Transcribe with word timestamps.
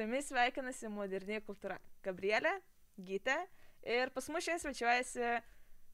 Su 0.00 0.04
jumis 0.06 0.30
sveikinasi 0.30 0.88
moderni 0.88 1.42
kultūra. 1.44 1.74
Gabrielė, 2.00 2.54
Gytė 2.96 3.34
ir 3.84 4.08
pas 4.14 4.30
mus 4.32 4.46
šiandien 4.46 4.62
svečiuojasi 4.62 5.26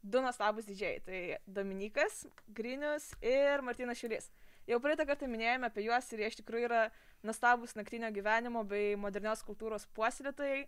du 0.07 0.21
nuostabus 0.23 0.69
didžiai. 0.69 1.01
Tai 1.03 1.23
Dominikas, 1.57 2.21
Grinius 2.55 3.09
ir 3.19 3.65
Martinas 3.67 3.99
Šiulys. 3.99 4.29
Jau 4.71 4.79
praeitą 4.85 5.09
kartą 5.09 5.27
minėjome 5.27 5.67
apie 5.67 5.89
juos 5.89 6.07
ir 6.15 6.23
jie 6.23 6.29
iš 6.31 6.39
tikrųjų 6.39 6.69
yra 6.69 6.85
nuostabus 7.27 7.75
naktinio 7.75 8.13
gyvenimo 8.15 8.63
bei 8.63 8.95
modernios 8.95 9.43
kultūros 9.43 9.89
puoselėtojai. 9.99 10.63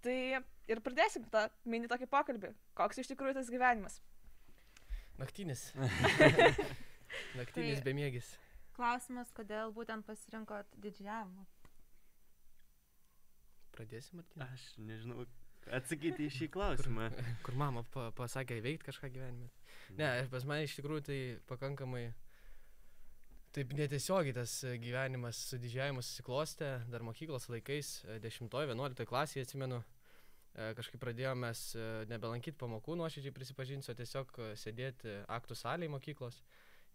Tai 0.00 0.16
ir 0.72 0.80
pradėsim 0.80 1.28
tą 1.28 1.44
mini 1.68 1.92
tokį 1.92 2.08
pokalbį. 2.08 2.54
Koks 2.80 3.04
iš 3.04 3.12
tikrųjų 3.12 3.36
tas 3.42 3.52
gyvenimas? 3.52 4.00
Naktinis. 5.20 5.68
Naktinis 7.36 7.82
Tai- 7.82 7.86
bemiegis. 7.92 8.32
Klausimas, 8.80 9.28
kodėl 9.36 9.76
būtent 9.76 10.08
pasirinkot 10.08 10.72
didžiavimą? 10.80 11.44
Pradėsim, 13.78 14.18
Martinai. 14.18 14.48
Aš 14.54 14.64
nežinau, 14.82 15.26
atsakyti 15.78 16.26
į 16.26 16.32
šį 16.34 16.48
klausimą. 16.54 17.10
Kur 17.46 17.58
mama 17.58 17.84
pa 17.94 18.08
pasakė 18.16 18.58
veikti 18.64 18.88
kažką 18.88 19.10
gyvenime. 19.14 19.50
Ne, 19.98 20.08
ir 20.22 20.32
pas 20.32 20.44
mane 20.48 20.66
iš 20.66 20.76
tikrųjų 20.78 21.04
tai 21.08 21.18
pakankamai 21.48 22.08
taip 23.56 23.72
netiesiogiai 23.76 24.34
tas 24.36 24.58
e, 24.66 24.74
gyvenimas 24.82 25.38
su 25.50 25.58
didžiavimu 25.60 26.02
susiklostė, 26.04 26.72
dar 26.92 27.04
mokyklos 27.06 27.48
laikais, 27.48 28.02
10-11 28.22 29.08
klasėje 29.08 29.46
atsimenu, 29.46 29.80
e, 29.80 30.68
kažkaip 30.78 31.00
pradėjome 31.02 31.46
mes 31.46 31.62
e, 31.74 31.86
nebelankyti 32.12 32.58
pamokų, 32.60 32.98
nuoširdžiai 33.00 33.34
prisipažinsiu, 33.34 33.94
o 33.94 33.98
tiesiog 33.98 34.34
e, 34.44 34.50
sėdėti 34.60 35.16
aktų 35.38 35.56
salėje 35.58 35.94
mokyklos 35.94 36.42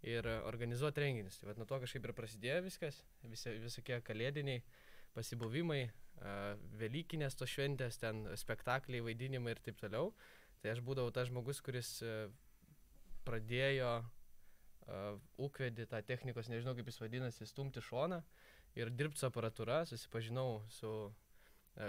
ir 0.04 0.28
e, 0.28 0.38
organizuoti 0.46 1.04
renginius. 1.04 1.40
Tai 1.40 1.50
vat 1.52 1.60
nuo 1.60 1.68
to 1.70 1.80
kažkaip 1.84 2.06
ir 2.06 2.16
prasidėjo 2.16 2.62
viskas, 2.68 3.02
visi, 3.26 3.58
visokie 3.64 4.00
kalėdiniai 4.06 4.62
pasibuvimai, 5.18 5.88
Velykinės 6.80 7.36
tos 7.36 7.52
šventės, 7.52 7.98
ten 8.00 8.24
spektakliai, 8.40 9.04
vaidinimai 9.04 9.56
ir 9.56 9.62
taip 9.66 9.80
toliau. 9.82 10.14
Tai 10.64 10.72
aš 10.72 10.80
būdavau 10.86 11.12
tas 11.12 11.28
žmogus, 11.28 11.60
kuris 11.64 11.98
pradėjo 13.28 13.92
uh, 14.04 15.20
ūkvedį 15.42 15.88
tą 15.92 16.02
technikos, 16.06 16.50
nežinau 16.52 16.76
kaip 16.78 16.90
jis 16.90 17.02
vadinasi, 17.02 17.48
stumti 17.48 17.84
šoną 17.84 18.22
ir 18.80 18.92
dirbti 18.92 19.22
su 19.22 19.28
aparatūra, 19.30 19.84
susipažinau 19.90 20.64
su 20.74 20.92
uh, 21.08 21.14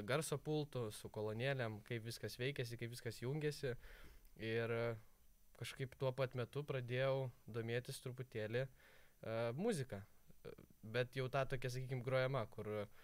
garso 0.09 0.39
pultu, 0.39 0.87
su 0.95 1.11
kolonėlėm, 1.13 1.81
kaip 1.89 2.07
viskas 2.07 2.39
veikiasi, 2.41 2.79
kaip 2.81 2.95
viskas 2.95 3.21
jungiasi. 3.23 3.75
Ir 4.43 4.75
uh, 4.75 5.03
kažkaip 5.59 5.95
tuo 5.99 6.11
pat 6.15 6.35
metu 6.39 6.65
pradėjau 6.67 7.31
domėtis 7.47 8.01
truputėlį 8.05 8.67
uh, 8.67 9.51
muziką. 9.59 10.03
Bet 10.95 11.17
jau 11.17 11.31
tą 11.33 11.47
tokia, 11.49 11.71
sakykime, 11.73 12.05
grojama, 12.05 12.45
kur 12.53 12.69
uh, 12.69 13.03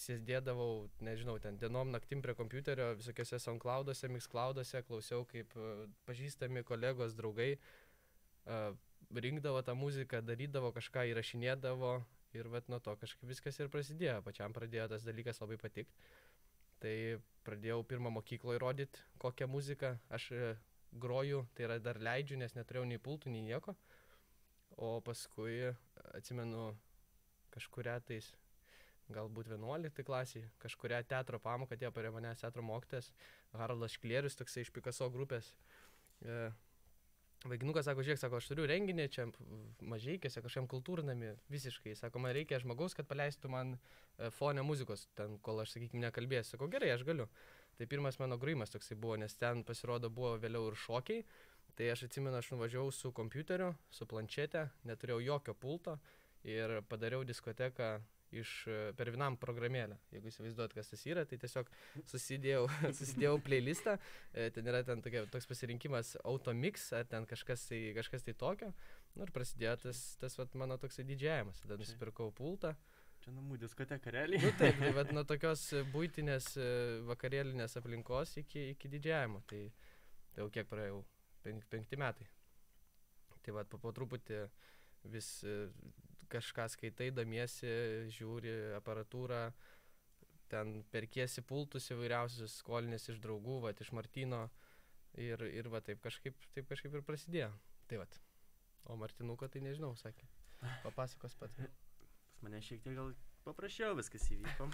sėdėdavau, 0.00 0.88
nežinau, 1.06 1.36
ten 1.42 1.58
dienom 1.60 1.92
naktim 1.94 2.22
prie 2.24 2.34
kompiuterio, 2.38 2.92
visokiose 2.98 3.38
SoundCloud'ose, 3.42 4.10
MixCloud'ose, 4.10 4.82
klausiau, 4.88 5.26
kaip 5.30 5.54
uh, 5.58 5.84
pažįstami 6.08 6.64
kolegos, 6.66 7.14
draugai 7.18 7.54
uh, 7.54 8.74
rinkdavo 9.14 9.62
tą 9.62 9.74
muziką, 9.78 10.20
darydavo 10.26 10.72
kažką, 10.74 11.06
įrašinėdavo 11.12 11.94
ir 12.34 12.48
vat 12.50 12.68
nuo 12.68 12.80
to 12.82 12.94
kažkaip 12.98 13.28
viskas 13.30 13.58
ir 13.60 13.70
prasidėjo. 13.70 14.20
Pačiam 14.26 14.54
pradėjo 14.54 14.88
tas 14.94 15.06
dalykas 15.06 15.40
labai 15.42 15.58
patikti. 15.60 15.94
Tai 16.82 16.94
pradėjau 17.46 17.82
pirmą 17.88 18.10
mokykloje 18.12 18.60
rodyti, 18.60 19.02
kokią 19.22 19.48
muziką 19.48 19.94
aš 20.12 20.30
e, 20.34 20.54
groju, 21.00 21.44
tai 21.54 21.68
yra 21.68 21.78
dar 21.80 22.00
leidžiu, 22.02 22.36
nes 22.40 22.56
neturėjau 22.56 22.88
nei 22.90 23.00
pultų, 23.00 23.30
nei 23.32 23.44
nieko. 23.46 23.76
O 24.76 24.98
paskui 25.06 25.70
e, 25.70 25.74
atsimenu 26.18 26.72
kažkuria 27.54 28.00
tais, 28.02 28.32
galbūt 29.12 29.50
11 29.52 30.04
klasiai, 30.06 30.44
kažkuria 30.62 31.02
teatro 31.08 31.40
pamoką 31.42 31.76
atėjo 31.76 31.90
prie 31.94 32.12
manęs 32.14 32.40
teatro 32.40 32.64
mokytas, 32.64 33.10
Haraldas 33.52 33.96
Šklėrius, 33.98 34.36
toksai 34.38 34.64
iš 34.64 34.70
Picasso 34.72 35.10
grupės. 35.12 35.50
E, 36.24 36.48
Vaikinukas 37.44 37.84
sako, 37.84 38.00
žiūrėk, 38.00 38.20
sako, 38.22 38.38
aš 38.40 38.46
turiu 38.48 38.64
renginį 38.70 39.04
čia 39.12 39.26
mažieikėse, 39.84 40.40
kažkam 40.40 40.64
kultūrnami, 40.70 41.34
visiškai. 41.52 41.92
Sako, 41.98 42.22
man 42.24 42.32
reikia 42.32 42.56
žmogaus, 42.62 42.96
kad 42.96 43.04
paleistų 43.10 43.50
man 43.52 43.74
e, 43.76 44.30
fonę 44.32 44.64
muzikos, 44.64 45.04
ten, 45.18 45.36
kol 45.44 45.60
aš, 45.60 45.74
sakykime, 45.76 46.06
nekalbėsiu. 46.06 46.54
Sako, 46.54 46.70
gerai, 46.72 46.94
aš 46.94 47.04
galiu. 47.04 47.28
Tai 47.76 47.88
pirmas 47.90 48.16
mano 48.22 48.38
grojimas 48.40 48.72
toksai 48.72 48.96
buvo, 48.96 49.18
nes 49.20 49.36
ten 49.36 49.60
pasirodo 49.66 50.08
buvo 50.08 50.38
vėliau 50.40 50.70
ir 50.70 50.78
šokiai. 50.86 51.26
Tai 51.76 51.90
aš 51.92 52.06
atsimenu, 52.06 52.38
aš 52.38 52.52
nuvažiavau 52.54 52.94
su 52.94 53.12
kompiuteriu, 53.12 53.74
su 53.92 54.06
planšetė, 54.08 54.68
neturėjau 54.88 55.20
jokio 55.26 55.56
pulto 55.58 55.98
ir 56.48 56.78
padariau 56.88 57.26
diskoteką 57.28 57.98
iš, 58.40 58.52
e, 58.70 58.78
per 58.98 59.10
vienam 59.14 59.36
programėlę. 59.40 59.96
Jeigu 60.14 60.30
įsivaizduot, 60.30 60.74
kas 60.76 60.90
tas 60.92 61.04
yra, 61.08 61.24
tai 61.28 61.38
tiesiog 61.42 61.70
susidėjau, 62.10 62.64
susidėjau 62.98 63.38
playlistą, 63.44 63.96
e, 64.32 64.48
ten 64.54 64.70
yra 64.70 64.82
ten 64.86 65.02
tokia, 65.04 65.24
toks 65.32 65.48
pasirinkimas 65.50 66.14
automix, 66.24 66.90
ar 66.96 67.08
ten 67.10 67.28
kažkas 67.30 67.68
tai, 67.70 67.80
kažkas 67.98 68.26
tai 68.26 68.36
tokio. 68.40 68.72
Nu, 69.14 69.24
ir 69.26 69.32
prasidėjo 69.34 69.76
tas, 69.86 70.02
tas 70.20 70.36
vat, 70.40 70.54
mano 70.58 70.78
toksai 70.82 71.06
didžiavimas. 71.08 71.62
Tada 71.64 71.78
nusipirkau 71.80 72.32
pultą. 72.34 72.74
Čia 73.24 73.32
namų 73.32 73.56
diskoteka 73.62 74.12
realiai. 74.12 74.42
Nu 74.42 74.52
taip, 74.60 74.76
tai 74.82 74.92
vat, 74.96 75.12
nuo 75.16 75.24
tokios 75.28 75.68
būtinės 75.94 76.50
e, 76.58 76.68
vakarėlinės 77.08 77.78
aplinkos 77.80 78.36
iki, 78.42 78.70
iki 78.74 78.90
didžiavimo. 78.96 79.44
Tai, 79.50 79.62
tai 80.34 80.44
jau 80.44 80.50
kiek 80.52 80.68
praėjau, 80.68 81.00
penk, 81.46 81.68
penkti 81.72 82.00
metai. 82.00 82.26
Tai 83.44 83.58
vad 83.58 83.68
po, 83.68 83.78
po 83.80 83.92
truputį 83.92 84.46
vis 85.12 85.28
kažką 86.30 86.68
skaitai, 86.72 87.10
domiesi, 87.14 87.70
žiūri 88.14 88.52
aparatūrą, 88.78 89.46
ten 90.52 90.76
perkiesi 90.94 91.42
pultus 91.46 91.90
įvairiausius, 91.94 92.60
skolinės 92.60 93.08
iš 93.12 93.20
draugų, 93.24 93.60
va, 93.64 93.74
iš 93.74 93.92
Martino. 93.96 94.46
Ir, 95.20 95.44
ir 95.46 95.68
va 95.70 95.78
taip 95.84 96.00
kažkaip, 96.02 96.34
taip 96.56 96.66
kažkaip 96.66 96.94
ir 96.98 97.04
prasidėjo. 97.06 97.52
Tai 97.86 98.00
va. 98.02 98.08
O 98.90 98.96
Martinuko 98.98 99.46
tai 99.48 99.62
nežinau, 99.62 99.92
sakė. 99.96 100.26
Papasakos 100.82 101.36
pat. 101.38 101.54
Pas 101.54 102.42
mane 102.44 102.60
šiek 102.64 102.82
tiek 102.84 102.96
gal 102.98 103.12
paprasčiau 103.44 103.94
viskas 103.96 104.26
įvyko. 104.34 104.68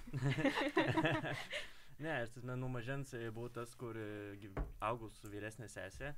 ne, 2.03 2.13
aš 2.17 2.35
tas 2.35 2.47
nuo 2.47 2.71
mažens 2.73 3.15
e, 3.15 3.29
buvau 3.35 3.51
tas, 3.55 3.75
kur 3.79 3.99
e, 3.99 4.51
augau 4.87 5.11
su 5.15 5.31
vyresnė 5.31 5.69
sesė. 5.71 6.15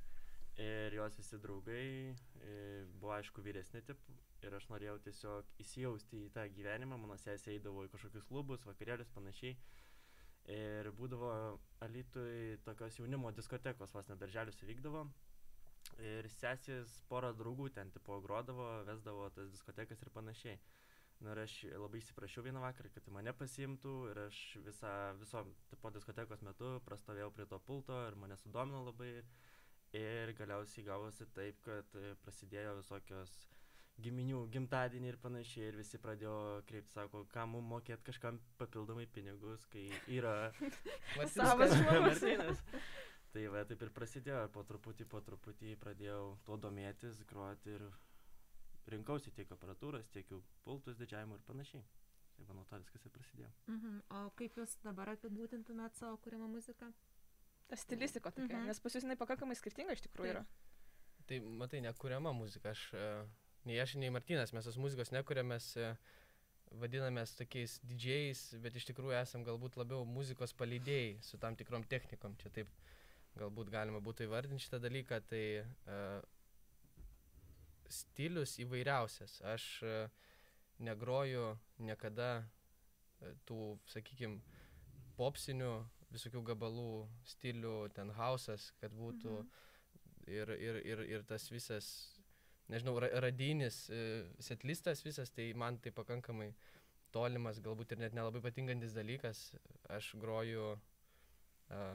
Ir 0.60 0.96
jos 0.98 1.16
visi 1.16 1.40
draugai 1.40 1.86
e, 2.12 2.56
buvo 3.00 3.14
aišku 3.16 3.44
vyresni 3.44 3.82
tip. 3.88 4.00
Ir 4.42 4.56
aš 4.58 4.64
norėjau 4.72 4.96
tiesiog 5.04 5.50
įsijausti 5.62 6.24
į 6.26 6.30
tą 6.34 6.48
gyvenimą. 6.56 6.96
Mano 6.98 7.16
sesė 7.20 7.52
eidavo 7.54 7.84
į 7.86 7.92
kažkokius 7.92 8.26
klubus, 8.26 8.64
vakarėlius 8.66 9.12
panašiai. 9.14 9.54
Ir 10.50 10.88
būdavo 10.98 11.28
Alitui 11.86 12.56
tokios 12.66 12.98
jaunimo 12.98 13.30
diskotekos, 13.36 13.94
vos 13.94 14.08
net 14.10 14.18
darželiuose 14.18 14.66
vykdavo. 14.66 15.04
Ir 16.02 16.26
sesės 16.34 16.96
porą 17.10 17.30
draugų 17.38 17.68
ten 17.76 17.90
tipo 17.94 18.18
grodavo, 18.24 18.66
vesdavo 18.88 19.28
tas 19.36 19.50
diskotekas 19.54 20.02
ir 20.02 20.10
panašiai. 20.14 20.58
Na 21.22 21.36
ir 21.36 21.44
aš 21.44 21.54
labai 21.78 22.00
įsiprašiau 22.02 22.42
vieną 22.42 22.62
vakarą, 22.64 22.90
kad 22.90 23.06
mane 23.14 23.30
pasimtų 23.38 23.94
ir 24.10 24.24
aš 24.24 24.38
visą, 24.66 24.92
viso 25.20 25.44
tipo 25.70 25.90
diskotekos 25.94 26.42
metu 26.42 26.74
prastovėjau 26.86 27.30
prie 27.36 27.46
to 27.46 27.60
pulto 27.62 27.98
ir 28.08 28.18
mane 28.18 28.38
sudomino 28.42 28.82
labai. 28.88 29.14
Ir 29.94 30.32
galiausiai 30.34 30.86
gavosi 30.86 31.26
taip, 31.36 31.58
kad 31.62 31.98
prasidėjo 32.24 32.78
visokios 32.80 33.34
giminių 34.00 34.46
gimtadieniai 34.50 35.12
ir 35.12 35.18
panašiai 35.22 35.68
ir 35.68 35.76
visi 35.76 35.98
pradėjo 35.98 36.62
kreipti, 36.66 36.92
sako, 36.94 37.24
kam 37.32 37.50
mums 37.56 37.68
mokėti 37.68 38.02
kažkam 38.08 38.40
papildomai 38.58 39.06
pinigus, 39.06 39.66
kai 39.66 39.84
yra 40.08 40.52
Savas 41.34 41.74
žmogus. 41.76 42.62
Tai 43.32 43.46
va, 43.48 43.62
taip 43.64 43.82
ir 43.82 43.90
prasidėjo, 43.96 44.48
po 44.52 44.62
truputį, 44.68 45.06
po 45.08 45.20
truputį 45.24 45.76
pradėjau 45.80 46.38
tuo 46.44 46.56
domėtis, 46.60 47.22
groti 47.30 47.70
ir 47.76 47.84
rinkausi 48.92 49.30
tiek 49.32 49.48
aparatūras, 49.54 50.08
tiek 50.12 50.28
jų 50.32 50.42
pultus 50.66 50.98
didžiavimo 51.00 51.38
ir 51.38 51.44
panašiai. 51.46 51.84
Tai 52.36 52.56
nuo 52.56 52.64
to 52.68 52.78
viskas 52.82 53.04
ir 53.06 53.12
prasidėjo. 53.14 53.50
Mhm. 53.70 53.98
O 54.18 54.20
kaip 54.36 54.56
jūs 54.58 54.74
dabar 54.82 55.12
apibūdintumėt 55.14 55.94
savo 55.96 56.16
kūrimą 56.24 56.48
muziką? 56.50 56.88
Ta 57.68 57.76
stilistika 57.76 58.30
tokia, 58.32 58.58
Mhm. 58.58 58.66
nes 58.68 58.80
pas 58.80 58.92
jūs 58.96 59.04
jinai 59.06 59.16
pakankamai 59.16 59.54
skirtinga 59.56 59.92
iš 59.96 60.02
tikrųjų 60.08 60.30
yra. 60.34 60.44
Tai 61.26 61.38
matai, 61.40 61.80
nekuriama 61.80 62.32
muzika. 62.34 62.70
Aš, 62.74 62.92
e, 62.92 63.24
nei 63.68 63.78
aš, 63.82 63.96
nei 64.00 64.10
Martinas, 64.14 64.52
mes 64.54 64.66
tos 64.66 64.78
muzikos 64.80 65.12
nekuriame, 65.14 65.54
mes 65.54 65.68
e, 65.76 65.92
vadinamės 66.82 67.34
tokiais 67.38 67.78
didžiais, 67.86 68.44
bet 68.64 68.76
iš 68.78 68.88
tikrųjų 68.90 69.16
esam 69.20 69.44
galbūt 69.46 69.76
labiau 69.80 70.06
muzikos 70.08 70.54
palydėjai 70.56 71.18
su 71.24 71.40
tam 71.42 71.56
tikrom 71.58 71.84
technikom. 71.88 72.36
Čia 72.40 72.52
taip 72.60 72.72
galbūt 73.38 73.70
galima 73.72 74.00
būtų 74.04 74.26
įvardinti 74.26 74.66
šitą 74.66 74.80
dalyką. 74.82 75.20
Tai 75.28 75.44
uh, 75.60 76.24
stilius 77.92 78.58
įvairiausias. 78.64 79.38
Aš 79.52 79.68
uh, 79.84 80.22
negroju 80.82 81.56
niekada 81.82 82.42
e, 82.42 83.32
tų, 83.46 83.76
sakykime, 83.90 84.40
popsinių 85.18 85.72
visokių 86.12 86.42
gabalų, 86.52 87.06
stilių, 87.28 87.76
ten 87.96 88.12
hausas, 88.18 88.70
kad 88.80 88.92
būtų 88.96 89.38
Mhm. 89.38 89.48
ir, 90.26 90.50
ir, 90.50 90.80
ir, 90.86 91.04
ir 91.16 91.22
tas 91.24 91.48
visas, 91.50 92.11
nežinau, 92.72 92.96
ra- 93.02 93.12
radinis 93.24 93.84
e, 93.92 94.02
setlistas 94.42 95.04
visas, 95.04 95.30
tai 95.34 95.50
man 95.58 95.78
tai 95.82 95.92
pakankamai 95.94 96.50
tolimas, 97.12 97.60
galbūt 97.62 97.94
ir 97.94 98.02
net 98.02 98.16
nelabai 98.16 98.40
patinkantis 98.44 98.94
dalykas. 98.96 99.50
Aš 99.92 100.14
groju 100.20 100.72
uh, 100.72 101.90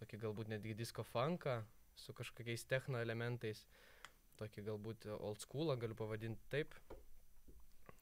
tokį 0.00 0.20
galbūt 0.24 0.50
netgi 0.52 0.76
disco 0.78 1.04
funką 1.04 1.60
su 2.00 2.14
kažkokiais 2.16 2.64
techno 2.70 3.02
elementais, 3.04 3.66
tokį 4.40 4.64
galbūt 4.70 5.06
old 5.18 5.42
schoolą 5.44 5.76
galiu 5.80 5.98
pavadinti 5.98 6.48
taip. 6.52 6.74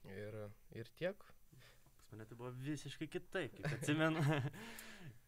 Ir, 0.09 0.37
ir 0.79 0.89
tiek. 0.97 1.27
Pas 1.99 2.07
mane 2.13 2.25
tai 2.29 2.39
buvo 2.39 2.55
visiškai 2.63 3.11
kitaip, 3.11 3.59
kaip 3.59 3.75
atsimenu. 3.77 4.23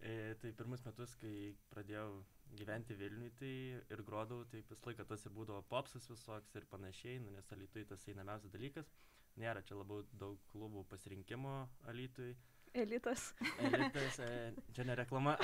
e, 0.02 0.34
tai 0.42 0.52
pirmus 0.58 0.82
metus, 0.86 1.14
kai 1.20 1.52
pradėjau 1.72 2.22
gyventi 2.58 2.96
Vilniui, 2.98 3.32
tai 3.38 3.52
ir 3.94 4.02
grodavau, 4.06 4.44
tai 4.50 4.60
visą 4.60 4.76
laiką 4.86 5.06
tas 5.08 5.26
ir 5.26 5.34
būdavo 5.36 5.62
popsas 5.70 6.08
visoks 6.10 6.54
ir 6.58 6.66
panašiai, 6.70 7.20
nu, 7.24 7.32
nes 7.34 7.52
Alitui 7.54 7.86
tas 7.88 8.04
einamiausias 8.12 8.52
dalykas. 8.52 8.90
Nėra 9.40 9.62
čia 9.64 9.78
labai 9.78 10.02
daug 10.20 10.40
klubų 10.52 10.84
pasirinkimo 10.90 11.54
Alitui. 11.88 12.34
Elitas. 12.76 13.30
Elitas, 13.60 14.18
e, 14.24 14.52
čia 14.74 14.84
ne 14.88 14.96
reklama. 14.96 15.36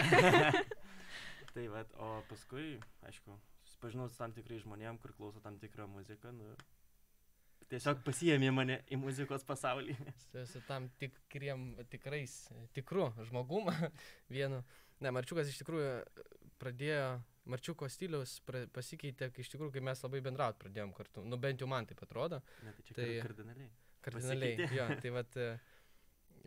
tai 1.55 1.69
vad, 1.73 1.93
o 2.01 2.11
paskui, 2.29 2.77
aišku, 3.09 3.37
susipažinau 3.65 4.09
su 4.09 4.21
tam 4.21 4.35
tikrai 4.37 4.61
žmonėm, 4.65 5.01
kur 5.03 5.15
klauso 5.17 5.41
tam 5.45 5.57
tikrą 5.61 5.89
muziką, 5.93 6.33
nu, 6.37 6.53
tiesiog 7.73 8.01
pasijėmė 8.07 8.51
mane 8.55 8.77
į 8.93 8.99
muzikos 9.01 9.45
pasaulį. 9.49 9.97
Su, 10.29 10.45
su 10.53 10.61
tam 10.69 10.89
tikriem, 11.01 11.71
tikrais, 11.93 12.37
tikru 12.77 13.11
žmogum 13.29 13.69
vienu. 14.35 14.63
Ne, 15.05 15.13
Marčiukas 15.15 15.51
iš 15.53 15.61
tikrųjų 15.63 15.91
pradėjo, 16.59 17.11
Marčiuko 17.49 17.87
stilius 17.89 18.39
pra, 18.45 18.65
pasikeitė, 18.75 19.31
kai 19.33 19.45
iš 19.45 19.53
tikrųjų, 19.55 19.73
kai 19.77 19.83
mes 19.85 20.03
labai 20.05 20.21
bendraut 20.25 20.59
pradėjom 20.61 20.91
kartu. 20.97 21.23
Nu 21.25 21.39
bent 21.41 21.63
jau 21.63 21.69
man 21.71 21.87
taip 21.89 22.03
atrodo. 22.05 22.43
Ne, 22.67 22.75
tai 22.77 22.87
čia 22.89 22.97
Tai- 22.99 23.11
kardinaliai. 23.25 23.71
Kardinaliai. 24.05 24.57
Pasikeitė. 24.59 24.77
Jo, 24.77 24.89
tai 25.05 25.13
vat, 25.15 25.39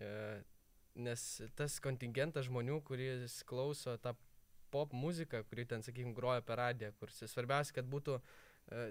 e, 0.02 0.20
nes 1.08 1.24
tas 1.58 1.80
kontingentas 1.84 2.46
žmonių, 2.50 2.82
kuris 2.86 3.40
klauso 3.50 3.96
tą 4.04 4.14
pop 4.72 4.94
muziką, 4.96 5.42
kuri 5.50 5.66
ten, 5.68 5.82
sakykime, 5.84 6.14
groja 6.16 6.44
per 6.48 6.60
radiją, 6.62 6.94
kur 7.00 7.12
svarbiausia, 7.12 7.76
kad 7.80 7.90
būtų 7.92 8.20
e, 8.20 8.22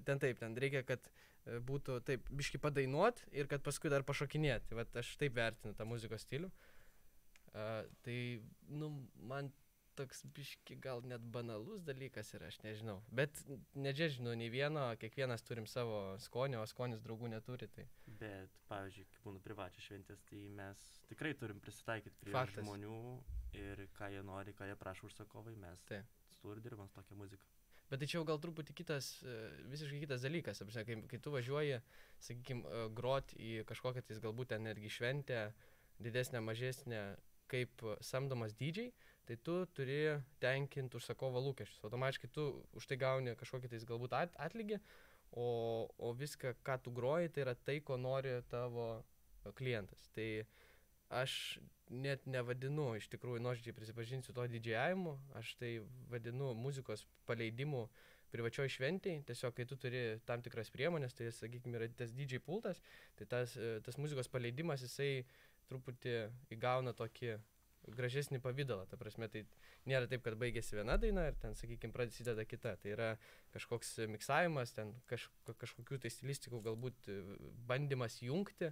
ten 0.06 0.20
taip, 0.22 0.40
ten 0.42 0.56
reikia, 0.60 0.82
kad 0.86 1.08
e, 1.10 1.60
būtų 1.64 2.00
taip 2.06 2.28
biški 2.30 2.60
padainuot 2.62 3.24
ir 3.32 3.48
kad 3.50 3.64
paskui 3.66 3.92
dar 3.92 4.04
pašokinėti. 4.06 4.76
Vat 4.78 5.00
aš 5.02 5.14
taip 5.20 5.36
vertinu 5.38 5.76
tą 5.76 5.88
muzikos 5.88 6.26
stilių. 6.26 6.52
Uh, 7.50 7.82
tai, 8.06 8.16
nu, 8.70 8.92
man 9.26 9.48
toks 9.98 10.22
biški 10.36 10.76
gal 10.80 11.02
net 11.08 11.24
banalus 11.34 11.82
dalykas 11.84 12.32
ir 12.36 12.44
aš 12.46 12.60
nežinau. 12.64 13.00
Bet 13.20 13.40
nedžežinu 13.74 14.32
nei 14.38 14.50
vieno, 14.52 14.86
kiekvienas 15.00 15.44
turim 15.46 15.66
savo 15.70 16.00
skonį, 16.24 16.60
o 16.60 16.66
skonis 16.70 17.02
draugų 17.04 17.30
neturi. 17.34 17.68
Tai 17.74 17.86
Bet, 18.20 18.54
pavyzdžiui, 18.70 19.06
kai 19.10 19.24
būna 19.26 19.42
privačios 19.44 19.88
šventės, 19.88 20.22
tai 20.30 20.44
mes 20.56 20.84
tikrai 21.10 21.34
turim 21.42 21.60
prisitaikyti 21.64 22.22
prie 22.22 22.36
Faktas. 22.36 22.64
žmonių 22.64 23.00
ir 23.60 23.86
ką 23.98 24.12
jie 24.14 24.22
nori, 24.26 24.54
ką 24.56 24.70
jie 24.70 24.78
prašo 24.78 25.10
užsakovai, 25.10 25.56
mes 25.58 25.84
Taip. 25.90 26.06
su 26.30 26.44
tuo 26.44 26.54
ir 26.54 26.62
dirbam 26.64 26.88
su 26.88 27.00
tokia 27.00 27.18
muzika. 27.18 27.46
Bet 27.90 28.02
tai 28.02 28.06
čia 28.06 28.20
jau 28.20 28.26
gal 28.28 28.38
truputį 28.38 28.74
kitas, 28.78 29.16
e, 29.26 29.36
visiškai 29.72 30.04
kitas 30.04 30.22
dalykas. 30.22 30.62
Apsne, 30.62 30.84
kai, 30.86 30.96
kai 31.10 31.18
tu 31.22 31.32
važiuoji, 31.34 31.80
sakykime, 32.22 32.86
grot 32.94 33.34
į 33.34 33.64
kažkokią 33.66 34.04
tais 34.06 34.22
galbūt 34.22 34.52
ten 34.52 34.62
netgi 34.68 34.92
šventę, 34.94 35.48
didesnę, 36.00 36.42
mažesnę, 36.44 37.02
kaip 37.50 37.82
samdomas 38.06 38.54
dydžiai, 38.54 38.92
tai 39.26 39.36
tu 39.46 39.56
turi 39.74 39.98
tenkinti 40.42 40.98
užsakovo 40.98 41.42
lūkesčius. 41.48 41.82
Automatiškai 41.86 42.30
tu 42.34 42.46
už 42.78 42.86
tai 42.90 42.98
gauni 43.00 43.34
kažkokį 43.38 43.72
tais 43.72 43.86
galbūt 43.88 44.14
at, 44.16 44.36
atlygį, 44.38 44.80
o, 45.34 45.46
o 45.98 46.12
viską, 46.18 46.54
ką 46.66 46.78
tu 46.84 46.94
groji, 46.94 47.32
tai 47.34 47.44
yra 47.46 47.56
tai, 47.58 47.80
ko 47.82 47.98
nori 48.00 48.38
tavo 48.50 48.88
klientas. 49.58 50.06
Tai 50.14 50.28
aš 51.22 51.58
net 51.90 52.24
nevadinu, 52.30 52.94
iš 52.98 53.08
tikrųjų, 53.10 53.42
nuoširdžiai 53.42 53.74
prisipažinsiu 53.74 54.34
to 54.36 54.46
didžiavimu, 54.52 55.16
aš 55.40 55.54
tai 55.60 55.72
vadinu 56.10 56.52
muzikos 56.54 57.04
paleidimu 57.26 57.88
privačioj 58.30 58.70
šventėj, 58.70 59.24
tiesiog 59.26 59.54
kai 59.56 59.66
tu 59.66 59.78
turi 59.80 60.02
tam 60.26 60.42
tikras 60.44 60.70
priemonės, 60.70 61.16
tai 61.18 61.32
sakykime 61.34 61.80
yra 61.80 61.88
tas 61.98 62.12
didžiai 62.14 62.42
pultas, 62.46 62.78
tai 63.18 63.26
tas, 63.30 63.56
e, 63.58 63.78
tas 63.86 63.98
muzikos 63.98 64.30
paleidimas 64.30 64.84
jisai 64.86 65.24
truputį 65.70 66.14
įgauna 66.54 66.94
tokį 66.98 67.38
gražesnį 67.96 68.38
pavydalą, 68.44 68.84
ta 68.86 68.98
prasme, 69.00 69.26
tai 69.32 69.44
nėra 69.88 70.06
taip, 70.10 70.22
kad 70.22 70.36
baigėsi 70.38 70.76
viena 70.76 70.98
daina 71.00 71.26
ir 71.30 71.38
ten, 71.42 71.56
sakykime, 71.58 71.94
prasideda 71.96 72.44
kita, 72.46 72.76
tai 72.82 72.94
yra 72.94 73.10
kažkoks 73.54 73.96
miksavimas, 74.12 74.74
ten 74.76 74.92
kaž, 75.10 75.26
kažkokių 75.50 75.98
tai 76.04 76.12
stilistikų 76.12 76.62
galbūt 76.68 77.10
e, 77.10 77.20
bandymas 77.70 78.20
jungti 78.22 78.70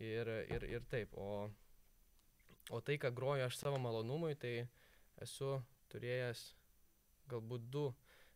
ir, 0.00 0.32
ir, 0.48 0.68
ir 0.78 0.86
taip, 0.88 1.12
o, 1.18 1.48
o 2.70 2.80
tai, 2.84 2.98
ką 3.00 3.12
groju 3.14 3.46
aš 3.46 3.58
savo 3.60 3.78
malonumui, 3.82 4.34
tai 4.36 4.68
esu 5.22 5.58
turėjęs 5.92 6.44
galbūt 7.28 7.68
du, 7.72 7.88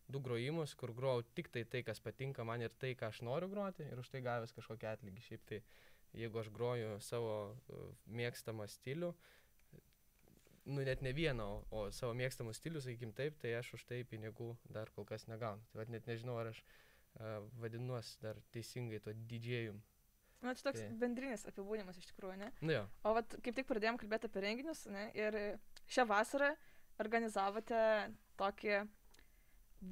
du 0.09 0.21
grojimus, 0.23 0.75
kur 0.77 0.93
grojau 0.95 1.23
tik 1.37 1.49
tai 1.53 1.63
tai, 1.65 1.83
kas 1.85 2.01
patinka 2.03 2.45
man 2.47 2.61
ir 2.61 2.73
tai, 2.79 2.93
ką 2.97 3.09
aš 3.11 3.23
noriu 3.25 3.49
groti 3.51 3.87
ir 3.87 4.01
už 4.01 4.11
tai 4.13 4.23
gavęs 4.25 4.53
kažkokį 4.55 4.89
atlygį. 4.93 5.25
Šiaip 5.27 5.45
tai, 5.49 5.61
jeigu 6.17 6.41
aš 6.41 6.51
groju 6.53 6.97
savo 7.01 7.37
uh, 7.53 7.85
mėgstamą 8.05 8.67
stilių, 8.69 9.13
nu 10.73 10.83
net 10.87 11.01
ne 11.03 11.11
vieną, 11.15 11.45
o, 11.45 11.63
o 11.75 11.85
savo 11.91 12.13
mėgstamą 12.17 12.53
stilių, 12.55 12.83
sakykim 12.83 13.13
taip, 13.17 13.39
tai 13.41 13.55
aš 13.59 13.73
už 13.79 13.87
tai 13.89 14.03
pinigų 14.07 14.53
dar 14.71 14.91
kol 14.95 15.07
kas 15.09 15.27
negaunu. 15.27 15.63
Tai 15.71 15.81
vad 15.81 15.91
net 15.93 16.07
nežinau, 16.09 16.37
ar 16.39 16.53
aš 16.53 16.63
uh, 16.63 17.41
vadinuosi 17.63 18.21
dar 18.23 18.39
teisingai 18.55 19.01
to 19.03 19.15
didžėjum. 19.33 19.81
Na, 20.43 20.53
čia 20.55 20.65
toks 20.67 20.81
Tai- 20.81 20.89
bendrinis 20.99 21.45
apibūdinimas 21.47 21.97
iš 22.01 22.09
tikrųjų, 22.11 22.35
ne? 22.41 22.51
Nu 22.61 22.73
jo, 22.75 22.83
O 23.07 23.13
vat, 23.15 23.35
kaip 23.45 23.55
tik 23.55 23.67
pradėjom 23.69 23.97
kalbėti 24.01 24.27
apie 24.27 24.41
renginius, 24.43 24.85
ne? 24.91 25.05
Ir 25.15 25.37
šią 25.87 26.03
vasarą 26.09 26.49
organizavote 26.99 27.79
tokį 28.37 28.81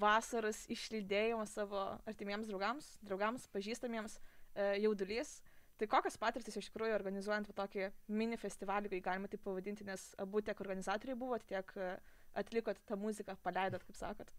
vasaros 0.02 0.66
išlydėjimą 0.72 1.46
savo 1.52 1.82
artimiems 2.08 2.48
draugams, 2.48 2.92
draugams, 3.04 3.48
pažįstamiems 3.52 4.18
e, 4.20 4.78
jaudulys. 4.84 5.42
Tai 5.82 5.88
kokios 5.90 6.16
patirtis 6.22 6.56
iš 6.60 6.70
tikrųjų 6.70 6.94
organizuojant 6.94 7.48
va 7.50 7.56
tokį 7.64 7.88
mini 8.14 8.38
festivalį, 8.38 8.92
jei 8.94 9.02
galima 9.04 9.28
taip 9.32 9.42
pavadinti, 9.44 9.88
nes 9.88 10.12
abu 10.22 10.42
tiek 10.46 10.60
organizatoriai 10.62 11.18
buvot, 11.18 11.44
tiek 11.50 11.74
e, 11.76 11.90
atlikot 12.38 12.80
tą 12.88 12.96
muziką, 13.02 13.36
paleidot, 13.44 13.84
kaip 13.88 13.98
sakot. 13.98 14.32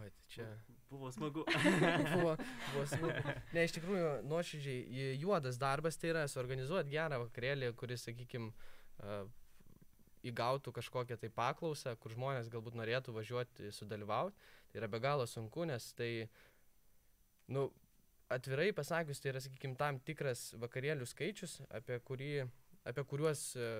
oi, 0.00 0.08
tai 0.10 0.26
čia. 0.34 0.48
Buvo 0.90 1.12
smagu. 1.12 1.44
buvo, 2.14 2.36
buvo 2.72 2.86
smagu. 2.86 3.34
Ne, 3.54 3.64
iš 3.64 3.76
tikrųjų, 3.76 4.08
nuoširdžiai, 4.26 4.80
ju- 4.90 5.18
juodas 5.24 5.58
darbas 5.60 5.98
tai 6.00 6.10
yra 6.10 6.24
suorganizuoti 6.30 6.90
gerą 6.90 7.20
vakarėlį, 7.24 7.70
kuris, 7.78 8.08
sakykime, 8.08 8.50
įgautų 10.26 10.72
kažkokią 10.76 11.16
tai 11.20 11.30
paklausą, 11.32 11.94
kur 12.00 12.12
žmonės 12.14 12.50
galbūt 12.52 12.74
norėtų 12.78 13.14
važiuoti, 13.16 13.70
sudalyvauti. 13.72 14.36
Tai 14.70 14.82
yra 14.82 14.88
be 14.90 15.00
galo 15.02 15.26
sunku, 15.30 15.64
nes 15.70 15.86
tai, 15.98 16.10
nu, 17.50 17.68
atvirai 18.30 18.72
pasakius, 18.76 19.22
tai 19.22 19.32
yra, 19.32 19.42
sakykime, 19.46 19.78
tam 19.78 19.98
tikras 20.02 20.50
vakarėlių 20.60 21.06
skaičius, 21.08 21.60
apie, 21.74 21.98
kurį, 22.06 22.32
apie 22.86 23.06
kuriuos 23.10 23.46
e, 23.58 23.70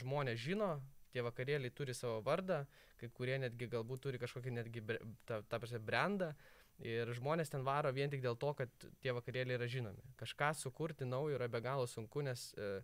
žmonės 0.00 0.40
žino, 0.42 0.74
tie 1.14 1.22
vakarėliai 1.24 1.72
turi 1.74 1.94
savo 1.94 2.18
vardą, 2.26 2.64
kai 3.00 3.10
kurie 3.14 3.38
netgi 3.38 3.70
galbūt 3.70 4.04
turi 4.08 4.20
kažkokį 4.22 4.58
netgi, 4.58 4.84
ta, 5.28 5.40
ta 5.46 5.62
prasme, 5.62 5.80
brandą. 5.82 6.34
Ir 6.82 7.06
žmonės 7.14 7.52
ten 7.52 7.62
varo 7.62 7.92
vien 7.94 8.10
tik 8.10 8.22
dėl 8.24 8.34
to, 8.34 8.50
kad 8.58 8.86
tie 8.98 9.12
vakarėliai 9.14 9.60
yra 9.60 9.68
žinomi. 9.70 10.02
Kažką 10.18 10.50
sukurti 10.58 11.06
naujo 11.06 11.36
yra 11.36 11.46
be 11.46 11.60
galo 11.62 11.86
sunku, 11.86 12.24
nes 12.26 12.48
e, 12.58 12.80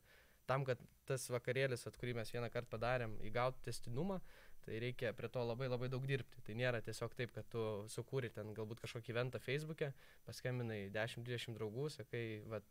tam, 0.46 0.62
kad 0.68 0.78
tas 1.10 1.26
vakarėlis, 1.32 1.88
at 1.90 1.98
kurį 1.98 2.14
mes 2.20 2.30
vieną 2.30 2.52
kartą 2.54 2.70
padarėm, 2.76 3.16
įgautų 3.26 3.64
testinumą, 3.66 4.20
tai 4.62 4.78
reikia 4.84 5.10
prie 5.16 5.30
to 5.32 5.42
labai 5.42 5.66
labai 5.70 5.88
daug 5.90 6.04
dirbti. 6.06 6.42
Tai 6.46 6.54
nėra 6.58 6.82
tiesiog 6.86 7.16
taip, 7.18 7.32
kad 7.34 7.48
tu 7.50 7.64
sukūri 7.90 8.30
ten 8.34 8.54
galbūt 8.54 8.82
kažkokį 8.84 9.14
eventą 9.14 9.40
Facebook'e, 9.42 9.90
paskambinai 10.28 10.84
10-20 10.94 11.58
draugų, 11.58 11.88
sakai, 11.96 12.24
va, 12.50 12.62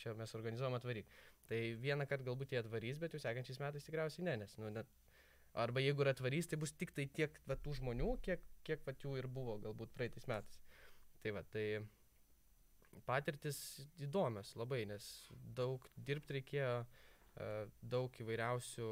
čia 0.00 0.12
mes 0.18 0.36
organizuojam 0.36 0.76
atvaryk. 0.76 1.08
Tai 1.46 1.58
vieną 1.82 2.06
kartą 2.10 2.26
galbūt 2.30 2.54
jie 2.54 2.60
atvarys, 2.62 2.98
bet 2.98 3.14
jau 3.14 3.20
sekančiais 3.22 3.60
metais 3.62 3.84
tikriausiai 3.86 4.24
ne, 4.26 4.34
nes, 4.42 4.56
nu, 4.58 4.70
net, 4.74 4.88
arba 5.56 5.80
jeigu 5.80 6.02
ir 6.02 6.10
atvarys, 6.10 6.48
tai 6.50 6.58
bus 6.60 6.74
tik 6.74 6.92
tai 6.96 7.06
tiek 7.18 7.38
va, 7.46 7.56
tų 7.56 7.76
žmonių, 7.78 8.16
kiek, 8.26 8.42
kiek 8.66 8.82
va, 8.86 8.94
jų 9.02 9.14
ir 9.20 9.28
buvo 9.30 9.56
galbūt 9.62 9.94
praeitais 9.94 10.26
metais. 10.30 10.58
Tai 11.22 11.32
va, 11.38 11.44
tai 11.54 11.66
patirtis 13.06 13.58
įdomios 14.02 14.54
labai, 14.58 14.84
nes 14.90 15.06
daug 15.56 15.86
dirbti 15.96 16.38
reikėjo, 16.38 16.74
e, 16.82 17.48
daug 17.94 18.20
įvairiausių 18.22 18.90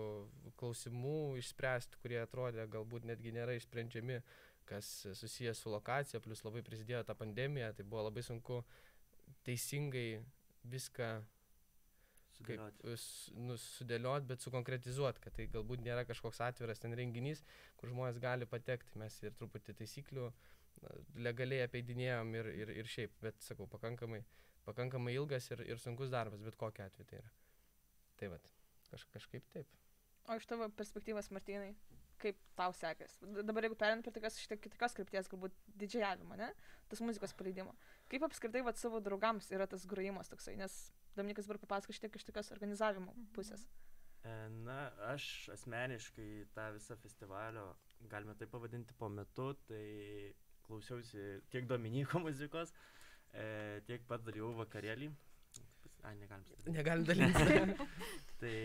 klausimų 0.61 1.19
išspręsti, 1.43 2.01
kurie 2.03 2.21
atrodė 2.23 2.69
galbūt 2.71 3.09
netgi 3.11 3.35
nėra 3.35 3.57
išsprendžiami, 3.59 4.21
kas 4.69 4.91
susijęs 5.21 5.61
su 5.61 5.73
lokacija, 5.73 6.23
plus 6.25 6.45
labai 6.47 6.65
prisidėjo 6.65 7.03
ta 7.05 7.17
pandemija, 7.19 7.73
tai 7.77 7.85
buvo 7.85 8.07
labai 8.07 8.25
sunku 8.25 8.63
teisingai 9.45 10.23
viską 10.65 11.19
kaip 12.47 12.61
Sudėlioti. 12.61 12.93
s- 12.95 13.31
nu, 13.35 13.57
sudėliot, 13.61 14.27
bet 14.29 14.45
sukonkretizuot, 14.45 15.19
kad 15.25 15.35
tai 15.37 15.47
galbūt 15.53 15.83
nėra 15.85 16.05
kažkoks 16.09 16.41
atviras 16.47 16.79
ten 16.83 16.93
renginys, 16.95 17.43
kur 17.77 17.89
žmonės 17.93 18.21
gali 18.23 18.47
patekti. 18.47 18.99
Mes 19.01 19.17
ir 19.23 19.33
truputį 19.41 19.75
taisyklių 19.81 20.29
na, 20.83 20.95
legaliai 21.29 21.65
apeidinėjom 21.69 22.35
ir, 22.41 22.47
ir, 22.65 22.75
ir 22.83 22.85
šiaip, 22.91 23.13
bet 23.23 23.41
sakau, 23.43 23.67
pakankamai, 23.71 24.23
pakankamai 24.67 25.15
ilgas 25.15 25.51
ir, 25.55 25.61
ir 25.67 25.79
sunkus 25.83 26.11
darbas, 26.13 26.41
bet 26.43 26.57
kokiu 26.61 26.85
atveju 26.87 27.07
tai 27.11 27.19
yra. 27.23 27.31
Tai 28.21 28.29
vad, 28.37 28.49
kaž, 28.91 29.05
kažkaip 29.15 29.45
taip. 29.53 29.67
O 30.29 30.37
iš 30.41 30.47
tavo 30.49 30.69
perspektyvos, 30.73 31.29
Martynai, 31.35 31.75
kaip 32.23 32.39
tau 32.57 32.73
sekasi? 32.73 33.19
Dabar 33.45 33.67
jeigu 33.67 33.77
perint 33.77 34.03
prie 34.07 34.13
tokios 34.15 34.39
šiek 34.41 34.55
tiek 34.55 34.63
kitokios 34.69 34.95
krypties, 34.97 35.29
galbūt 35.29 35.53
didžiavimo, 35.83 36.37
ne? 36.41 36.49
Tas 36.89 37.03
muzikos 37.05 37.35
paleidimo. 37.37 37.75
Kaip 38.09 38.23
apskritai 38.25 38.63
vat, 38.65 38.79
savo 38.81 39.01
draugams 39.05 39.51
yra 39.53 39.67
tas 39.69 39.85
grojimas 39.91 40.31
toksai, 40.33 40.55
nes 40.57 40.79
Dominikas 41.17 41.49
dabar 41.49 41.61
papasako 41.63 41.95
šiek 41.95 42.07
tiek 42.07 42.21
iš 42.21 42.27
tokios 42.29 42.53
organizavimo 42.55 43.15
pusės. 43.37 43.67
E, 44.25 44.33
Na, 44.65 44.79
aš 45.13 45.51
asmeniškai 45.53 46.31
tą 46.57 46.71
visą 46.77 46.97
festivalio, 47.03 47.69
galime 48.11 48.35
tai 48.41 48.49
pavadinti 48.51 48.97
po 48.99 49.11
metu, 49.13 49.53
tai 49.69 49.85
klausiausi 50.65 51.27
tiek 51.53 51.69
Dominyko 51.69 52.23
muzikos, 52.27 52.73
e, 53.33 53.47
tiek 53.89 54.07
pats 54.09 54.27
dariau 54.27 54.55
vakarėlį. 54.63 55.13
Ai, 56.05 56.17
negalim 56.21 56.45
sakyti. 56.45 56.73
Negalim 56.73 57.05
dalinti. 57.09 57.85
Tai, 58.41 58.57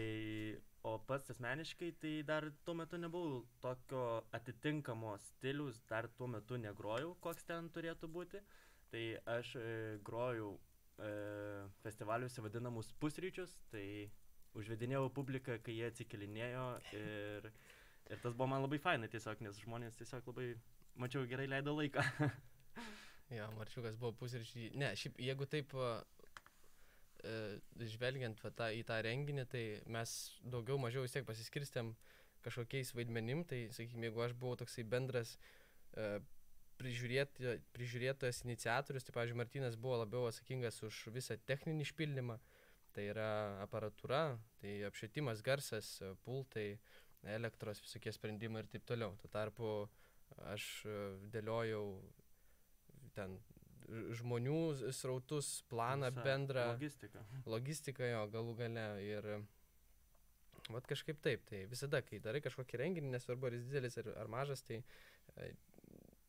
o 0.90 0.96
pats 1.08 1.32
asmeniškai, 1.32 1.94
tai 2.02 2.12
dar 2.28 2.48
tuo 2.68 2.76
metu 2.76 3.00
nebuvau 3.00 3.46
tokio 3.64 4.02
atitinkamo 4.36 5.14
stilius, 5.24 5.80
dar 5.88 6.10
tuo 6.18 6.28
metu 6.28 6.60
negrojau, 6.60 7.14
koks 7.24 7.48
ten 7.48 7.70
turėtų 7.76 8.12
būti. 8.12 8.44
Tai 8.92 9.04
aš 9.38 9.54
e, 9.62 9.70
grojau 10.04 10.58
festivaliuose 11.84 12.44
vadinamus 12.44 12.92
pusryčius, 13.00 13.54
tai 13.72 14.10
užvedinėjau 14.58 15.10
publiką, 15.14 15.60
kai 15.64 15.78
jie 15.78 15.88
atsikelinėjo 15.90 16.66
ir, 16.98 17.50
ir 18.10 18.22
tas 18.24 18.34
buvo 18.34 18.50
man 18.52 18.66
labai 18.66 18.82
faina 18.82 19.10
tiesiog, 19.12 19.44
nes 19.46 19.62
žmonės 19.64 20.00
tiesiog 20.00 20.28
labai, 20.32 20.52
mačiau, 21.00 21.28
gerai 21.30 21.50
leido 21.52 21.76
laiką. 21.78 22.06
Jo, 23.30 23.46
Marčiukas 23.54 23.98
buvo 24.02 24.10
pusryčiai. 24.18 24.72
Ne, 24.82 24.88
šiaip 24.98 25.20
jeigu 25.22 25.46
taip 25.46 25.76
e, 25.78 27.60
žvelgiant 27.92 28.40
va, 28.42 28.50
tą, 28.58 28.72
į 28.74 28.82
tą 28.90 28.98
renginį, 29.06 29.44
tai 29.52 29.62
mes 29.94 30.14
daugiau 30.42 30.80
mažiau 30.82 31.04
vis 31.06 31.14
tiek 31.14 31.28
pasiskirstėm 31.28 31.92
kažkokiais 32.42 32.96
vaidmenim. 32.98 33.44
Tai, 33.46 33.60
sakykime, 33.76 34.08
jeigu 34.10 34.24
aš 34.26 34.34
buvau 34.34 34.58
toksai 34.58 34.82
bendras 34.96 35.36
e, 35.94 36.08
prižiūrėti, 36.80 37.58
prižiūrėtojas 37.76 38.44
iniciatorius, 38.46 39.06
tai, 39.06 39.16
pavyzdžiui, 39.18 39.40
Martinas 39.42 39.78
buvo 39.80 40.00
labiau 40.04 40.30
atsakingas 40.30 40.82
už 40.88 41.06
visą 41.16 41.38
techninį 41.50 41.88
išpildymą. 41.88 42.40
Tai 42.96 43.04
yra 43.06 43.30
aparatūra, 43.64 44.24
tai 44.60 44.80
apšvietimas, 44.88 45.44
garsas, 45.46 45.92
e, 46.02 46.16
pultai, 46.26 46.80
elektros 47.36 47.84
visokie 47.84 48.12
sprendimai 48.16 48.64
ir 48.64 48.72
taip 48.72 48.88
toliau. 48.90 49.14
Tuo 49.22 49.30
tarpu 49.32 49.70
aš 50.50 50.66
e, 50.90 50.98
dėliojau 51.36 51.86
ten 53.14 53.38
žmonių 54.20 54.92
srautus, 54.94 55.64
planą 55.70 56.12
Visa 56.14 56.26
bendrą, 56.26 56.66
Logistika. 56.74 57.24
logistiką 57.50 58.10
jo 58.10 58.26
galų 58.34 58.56
gale 58.60 58.86
ir 59.06 59.30
vat 60.70 60.86
kažkaip 60.90 61.22
taip, 61.26 61.46
tai 61.50 61.64
visada, 61.70 62.02
kai 62.06 62.20
darai 62.22 62.42
kažkokį 62.46 62.82
renginį, 62.84 63.14
nesvarbu 63.16 63.50
ar 63.50 63.58
jis 63.58 63.66
didelis 63.70 63.98
ar, 64.02 64.12
ar 64.22 64.30
mažas, 64.30 64.62
tai 64.66 64.82
e, 64.82 65.52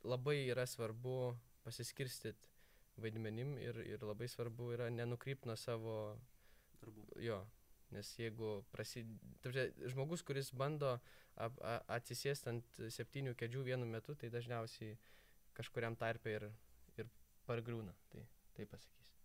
labai 0.04 0.38
yra 0.48 0.66
svarbu 0.66 1.36
pasiskirstyti 1.64 2.48
vaidmenim 3.00 3.56
ir, 3.58 3.80
ir 3.86 4.04
labai 4.04 4.28
svarbu 4.28 4.72
yra 4.76 4.90
nenukrypti 4.92 5.48
nuo 5.48 5.56
savo 5.56 5.96
Darbų. 6.80 7.06
jo. 7.20 7.40
Nes 7.90 8.12
jeigu 8.16 8.60
prasideda, 8.70 9.64
žmogus, 9.90 10.22
kuris 10.22 10.52
bando 10.54 10.92
ap, 11.34 11.56
a, 11.58 11.80
atsisėsti 11.96 12.52
ant 12.52 12.78
septynių 12.96 13.34
kėdžių 13.34 13.64
vienu 13.66 13.88
metu, 13.90 14.14
tai 14.14 14.30
dažniausiai 14.30 14.94
kažkuriam 15.58 15.98
tarpe 15.98 16.36
ir, 16.36 16.46
ir 16.96 17.10
pargrūna. 17.50 17.96
Tai 18.14 18.22
taip 18.54 18.70
pasakysiu. 18.70 19.19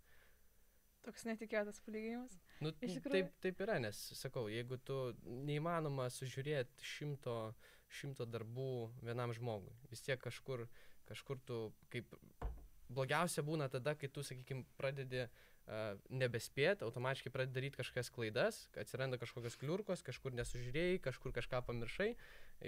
Toks 1.05 1.25
netikėtas 1.27 1.79
palyginimas. 1.85 2.35
Nu, 2.63 2.71
taip, 2.73 3.31
taip 3.43 3.61
yra, 3.61 3.77
nes, 3.83 3.99
sakau, 4.17 4.47
jeigu 4.49 4.79
tu 4.81 4.99
neįmanoma 5.45 6.09
sužiūrėti 6.13 6.87
šimto, 6.95 7.37
šimto 7.99 8.25
darbų 8.25 8.89
vienam 9.05 9.33
žmogui, 9.35 9.73
vis 9.91 10.01
tiek 10.05 10.21
kažkur, 10.21 10.65
kažkur 11.09 11.41
tu, 11.45 11.59
kaip 11.93 12.09
blogiausia 12.89 13.45
būna 13.45 13.69
tada, 13.71 13.93
kai 13.97 14.09
tu, 14.09 14.23
sakykime, 14.25 14.65
pradedi 14.79 15.25
uh, 15.25 15.43
nebespėti, 16.13 16.85
automatiškai 16.85 17.31
pradedi 17.33 17.57
daryti 17.57 17.79
kažkokias 17.79 18.11
klaidas, 18.13 18.59
atsiranda 18.77 19.17
kažkokios 19.21 19.57
kliurkos, 19.61 20.03
kažkur 20.05 20.35
nesužiūrėjai, 20.37 20.99
kažkur 21.07 21.33
kažką 21.33 21.63
pamiršai 21.65 22.11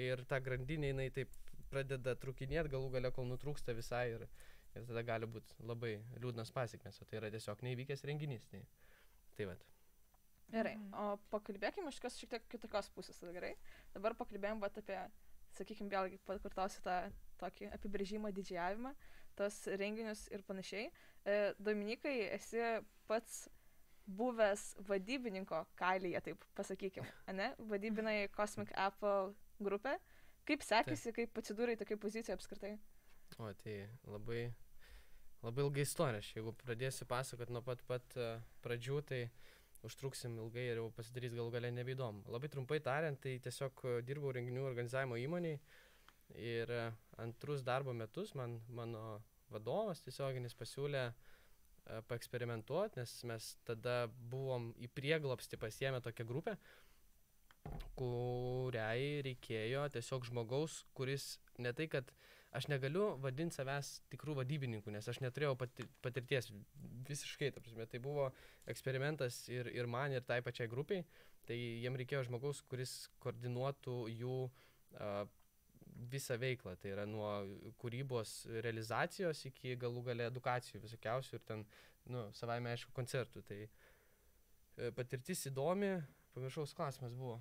ir 0.03 0.23
ta 0.29 0.39
grandinė 0.41 0.93
jinai 0.93 1.09
taip 1.13 1.33
pradeda 1.69 2.15
trukinėti 2.17 2.71
galų 2.73 2.89
gale, 2.95 3.11
kol 3.13 3.27
nutrūksta 3.29 3.75
visai 3.77 4.07
ir, 4.15 4.25
ir 4.79 4.85
tada 4.89 5.03
gali 5.07 5.27
būti 5.29 5.55
labai 5.67 5.95
liūdnas 6.21 6.51
pasiekmes, 6.55 7.01
o 7.01 7.05
tai 7.09 7.19
yra 7.21 7.31
tiesiog 7.33 7.61
neįvykęs 7.65 8.03
renginys. 8.09 8.45
Tai, 8.51 8.61
tai 9.37 9.45
vat. 9.51 9.65
Gerai, 10.51 10.75
Mhm. 10.77 10.93
o 10.93 11.17
pakalbėkime 11.33 11.89
iš 11.91 11.99
kas 11.99 12.15
šiek 12.17 12.29
tiek 12.29 12.45
kitokios 12.53 12.89
pusės, 12.95 13.19
tada 13.19 13.33
gerai. 13.35 13.55
Dabar 13.93 14.13
pakalbėjom 14.15 14.61
vat 14.63 14.77
apie, 14.79 14.99
sakykime, 15.57 15.89
vėlgi 15.91 16.19
pakartosiu 16.25 16.81
tą 16.85 17.11
tokį 17.41 17.71
apibrėžimą 17.75 18.31
didžiavimą, 18.33 18.93
tos 19.35 19.57
renginius 19.67 20.27
ir 20.31 20.41
panašiai. 20.47 20.91
E, 21.25 21.53
Dominikai, 21.59 22.15
esi 22.37 22.61
pats 23.07 23.49
buvęs 24.07 24.77
vadybininko 24.87 25.65
kailyje, 25.75 26.21
taip 26.23 26.45
pasakykime, 26.55 27.07
ne? 27.35 27.49
Vadybinai 27.59 28.29
Cosmic 28.37 28.71
Apple 28.73 29.33
grupę. 29.59 29.97
Kaip 30.47 30.63
sekėsi, 30.63 31.11
kaip 31.11 31.35
atsidūrai 31.41 31.75
tokiai 31.77 31.99
pozicijoje 31.99 32.37
apskritai? 32.37 32.77
O 33.37 33.51
tai 33.59 33.89
labai, 34.07 34.53
labai 35.45 35.65
ilga 35.65 35.83
istorija. 35.83 36.21
Aš 36.23 36.31
jeigu 36.35 36.53
pradėsiu 36.63 37.07
pasakoti 37.09 37.53
nuo 37.53 37.63
pat 37.65 37.83
pat 37.89 38.17
e, 38.17 38.29
pradžių, 38.65 39.01
tai 39.09 39.21
užtruksim 39.87 40.37
ilgai 40.41 40.65
ir 40.71 40.81
jau 40.81 40.89
pasidarys 40.95 41.35
gal 41.37 41.51
galę 41.53 41.71
nebeįdomu. 41.75 42.25
Labai 42.33 42.49
trumpai 42.51 42.79
tariant, 42.83 43.19
tai 43.21 43.37
tiesiog 43.43 43.85
e, 43.85 43.95
dirbau 44.07 44.33
renginių 44.35 44.65
organizavimo 44.67 45.19
įmoniai 45.21 45.59
ir 46.41 46.73
e, 46.73 46.83
antrus 47.23 47.63
darbo 47.65 47.93
metus 47.95 48.33
man 48.35 48.59
mano 48.67 49.21
vadovas 49.53 50.03
tiesioginis 50.03 50.57
pasiūlė 50.57 51.07
paeksperimentuoti, 52.09 52.99
nes 52.99 53.11
mes 53.29 53.45
tada 53.63 54.09
buvom 54.31 54.73
į 54.83 54.89
prieglopstį 54.91 55.55
pasiemę 55.61 56.01
tokią 56.03 56.25
grupę, 56.27 56.57
kuriai 57.95 59.21
reikėjo 59.23 59.85
tiesiog 59.93 60.27
žmogaus, 60.27 60.81
kuris 60.97 61.37
ne 61.63 61.71
tai, 61.77 61.87
kad 61.91 62.11
aš 62.55 62.67
negaliu 62.71 63.09
vadinti 63.23 63.57
savęs 63.57 63.97
tikrų 64.11 64.37
vadybininkų, 64.39 64.91
nes 64.95 65.07
aš 65.11 65.19
neturėjau 65.23 65.55
pati, 65.59 65.85
patirties 66.05 66.51
visiškai, 67.07 67.51
ta 67.55 67.63
prasme, 67.63 67.87
tai 67.91 67.99
buvo 68.03 68.29
eksperimentas 68.71 69.43
ir, 69.51 69.69
ir 69.75 69.89
man, 69.91 70.15
ir 70.15 70.23
tai 70.27 70.39
pačiai 70.45 70.69
grupiai, 70.71 71.03
tai 71.47 71.57
jiem 71.57 71.97
reikėjo 71.99 72.25
žmogaus, 72.29 72.63
kuris 72.71 72.95
koordinuotų 73.23 73.97
jų 74.15 74.37
a, 74.99 75.25
visą 76.11 76.37
veiklą, 76.39 76.75
tai 76.79 76.93
yra 76.93 77.05
nuo 77.09 77.29
kūrybos 77.81 78.33
realizacijos 78.63 79.43
iki 79.49 79.75
galų 79.79 80.03
gale 80.11 80.27
edukacijų 80.29 80.81
visokiausių 80.83 81.37
ir 81.37 81.45
ten, 81.47 81.63
nu, 82.13 82.27
savaime 82.37 82.71
aišku, 82.73 82.93
koncertų. 82.95 83.43
Tai 83.47 83.59
e, 83.65 84.91
patirtis 84.97 85.47
įdomi, 85.49 85.95
pamiršau, 86.35 86.67
klausimas 86.77 87.15
buvo. 87.17 87.39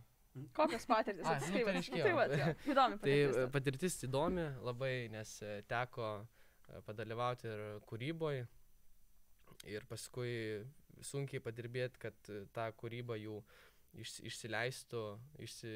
Kokios 0.56 0.84
patirtis? 0.88 1.24
Ai, 1.24 1.30
nu, 1.30 1.36
Atsiskaityk. 1.40 1.66
pareiškėjau. 1.70 2.06
tai 2.06 2.14
va, 2.18 2.24
jo, 2.32 2.48
įdomi 2.74 2.98
Tai 3.00 3.00
patirtis. 3.02 3.36
e, 3.42 3.46
patirtis 3.56 3.98
įdomi 4.08 4.46
labai, 4.66 4.92
nes 5.12 5.34
e, 5.42 5.52
teko 5.70 6.08
e, 6.22 6.80
padalyvauti 6.88 7.48
ir 7.52 7.62
kūryboje 7.88 8.46
ir 9.72 9.86
paskui 9.88 10.34
sunkiai 11.04 11.40
padirbėti, 11.44 12.00
kad 12.02 12.32
tą 12.56 12.66
kūrybą 12.80 13.16
jų 13.20 13.38
iš, 14.02 14.18
išsileistų 14.28 15.02
išsi, 15.46 15.72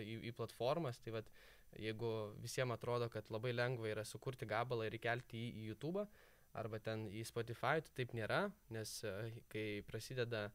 į, 0.00 0.16
į 0.30 0.32
platformas. 0.38 0.98
Tai 1.02 1.16
vat, 1.18 1.30
jeigu 1.78 2.10
visiems 2.42 2.74
atrodo, 2.76 3.08
kad 3.10 3.30
labai 3.30 3.52
lengva 3.54 3.90
yra 3.90 4.04
sukurti 4.06 4.46
gabalą 4.50 4.86
ir 4.88 4.96
įkelti 4.98 5.38
jį 5.38 5.50
į 5.62 5.68
YouTube 5.72 6.06
arba 6.58 6.80
ten 6.82 7.04
į 7.14 7.22
Spotify, 7.28 7.78
tai 7.86 7.92
taip 8.00 8.14
nėra, 8.18 8.40
nes 8.74 8.96
kai 9.52 9.82
prasideda, 9.86 10.48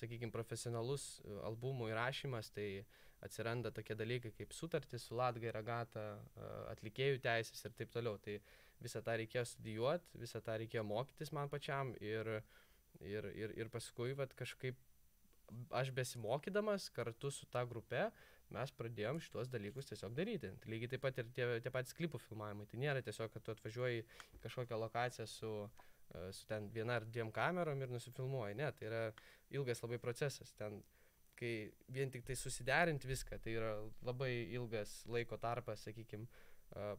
sakykime, 0.00 0.32
profesionalus 0.34 1.06
e, 1.24 1.34
albumų 1.48 1.90
įrašymas, 1.92 2.52
tai 2.54 2.84
atsiranda 3.24 3.72
tokie 3.74 3.96
dalykai 3.96 4.32
kaip 4.36 4.52
sutartys 4.54 5.08
su 5.08 5.16
Latgai, 5.16 5.50
Ragata, 5.54 6.06
a, 6.16 6.50
atlikėjų 6.74 7.22
teisės 7.24 7.64
ir 7.64 7.74
taip 7.78 7.92
toliau. 7.94 8.20
Tai 8.22 8.38
visą 8.84 9.00
tą 9.04 9.16
reikėjo 9.16 9.46
studijuoti, 9.52 10.20
visą 10.20 10.42
tą 10.44 10.58
reikėjo 10.60 10.84
mokytis 10.84 11.32
man 11.32 11.48
pačiam 11.52 11.94
ir, 12.00 12.28
ir, 13.00 13.30
ir, 13.32 13.56
ir 13.56 13.72
paskui 13.72 14.12
vat, 14.18 14.36
kažkaip 14.36 14.76
aš 15.70 15.92
besimokydamas 15.94 16.90
kartu 16.90 17.30
su 17.30 17.46
ta 17.46 17.62
grupe 17.64 18.08
mes 18.52 18.72
pradėjom 18.78 19.18
šitos 19.22 19.50
dalykus 19.50 19.88
tiesiog 19.90 20.14
daryti. 20.14 20.52
Tai 20.62 20.70
lygiai 20.70 20.92
taip 20.92 21.02
pat 21.02 21.18
ir 21.22 21.30
tie, 21.34 21.46
tie 21.62 21.72
patys 21.74 21.96
klipų 21.98 22.20
filmavimai. 22.28 22.66
Tai 22.70 22.80
nėra 22.82 23.02
tiesiog, 23.02 23.32
kad 23.32 23.42
tu 23.42 23.54
atvažiuoji 23.54 24.04
kažkokią 24.44 24.78
lokaciją 24.82 25.26
su, 25.30 25.52
e, 25.66 25.95
su 26.32 26.46
ten 26.48 26.70
viena 26.72 26.96
ar 27.00 27.06
dviem 27.06 27.32
kamerom 27.34 27.82
ir 27.82 27.92
nusifilmuoji. 27.92 28.56
Ne, 28.58 28.70
tai 28.72 28.88
yra 28.90 29.02
ilgas 29.56 29.82
labai 29.84 29.98
procesas. 30.02 30.52
Ten 30.58 30.82
kai 31.36 31.70
vien 31.92 32.10
tik 32.10 32.24
tai 32.24 32.36
susiderinti 32.38 33.08
viską, 33.08 33.38
tai 33.44 33.56
yra 33.58 33.72
labai 34.06 34.30
ilgas 34.56 35.02
laiko 35.12 35.36
tarpas, 35.36 35.84
sakykime, 35.84 36.28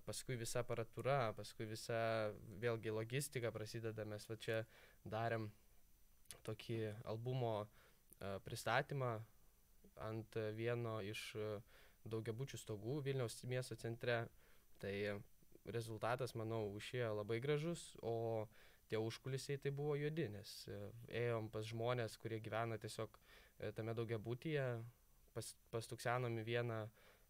paskui 0.05 0.38
visa 0.39 0.62
aparatūra, 0.63 1.33
paskui 1.38 1.67
visa 1.69 1.97
vėlgi 2.62 2.93
logistika 2.93 3.51
prasideda, 3.51 4.05
mes 4.05 4.25
va 4.29 4.38
čia 4.39 4.62
darėm 5.05 5.50
tokį 6.47 6.79
albumo 7.12 7.55
e, 7.63 8.38
pristatymą 8.45 9.17
ant 10.07 10.38
e, 10.39 10.51
vieno 10.55 11.00
iš 11.03 11.24
e, 11.36 11.50
daugiabučių 12.07 12.59
stogų 12.62 13.01
Vilniaus 13.05 13.41
miesto 13.43 13.75
centre. 13.75 14.25
Tai 14.77 14.93
rezultatas, 15.74 16.36
manau, 16.38 16.62
išėjo 16.77 17.15
labai 17.17 17.39
gražus, 17.43 17.89
o 18.05 18.45
tie 18.89 19.00
užkulisiai 19.01 19.60
tai 19.62 19.72
buvo 19.75 19.96
juodi, 20.00 20.27
nes 20.32 20.53
e, 20.72 20.77
ėjom 21.24 21.50
pas 21.53 21.65
žmonės, 21.67 22.17
kurie 22.22 22.39
gyvena 22.44 22.77
tiesiog 22.82 23.20
e, 23.20 23.72
tame 23.75 23.96
daugiabutyje, 23.98 24.67
pas, 25.36 25.51
pastuksenom 25.74 26.39
į 26.41 26.46
vieną 26.48 26.79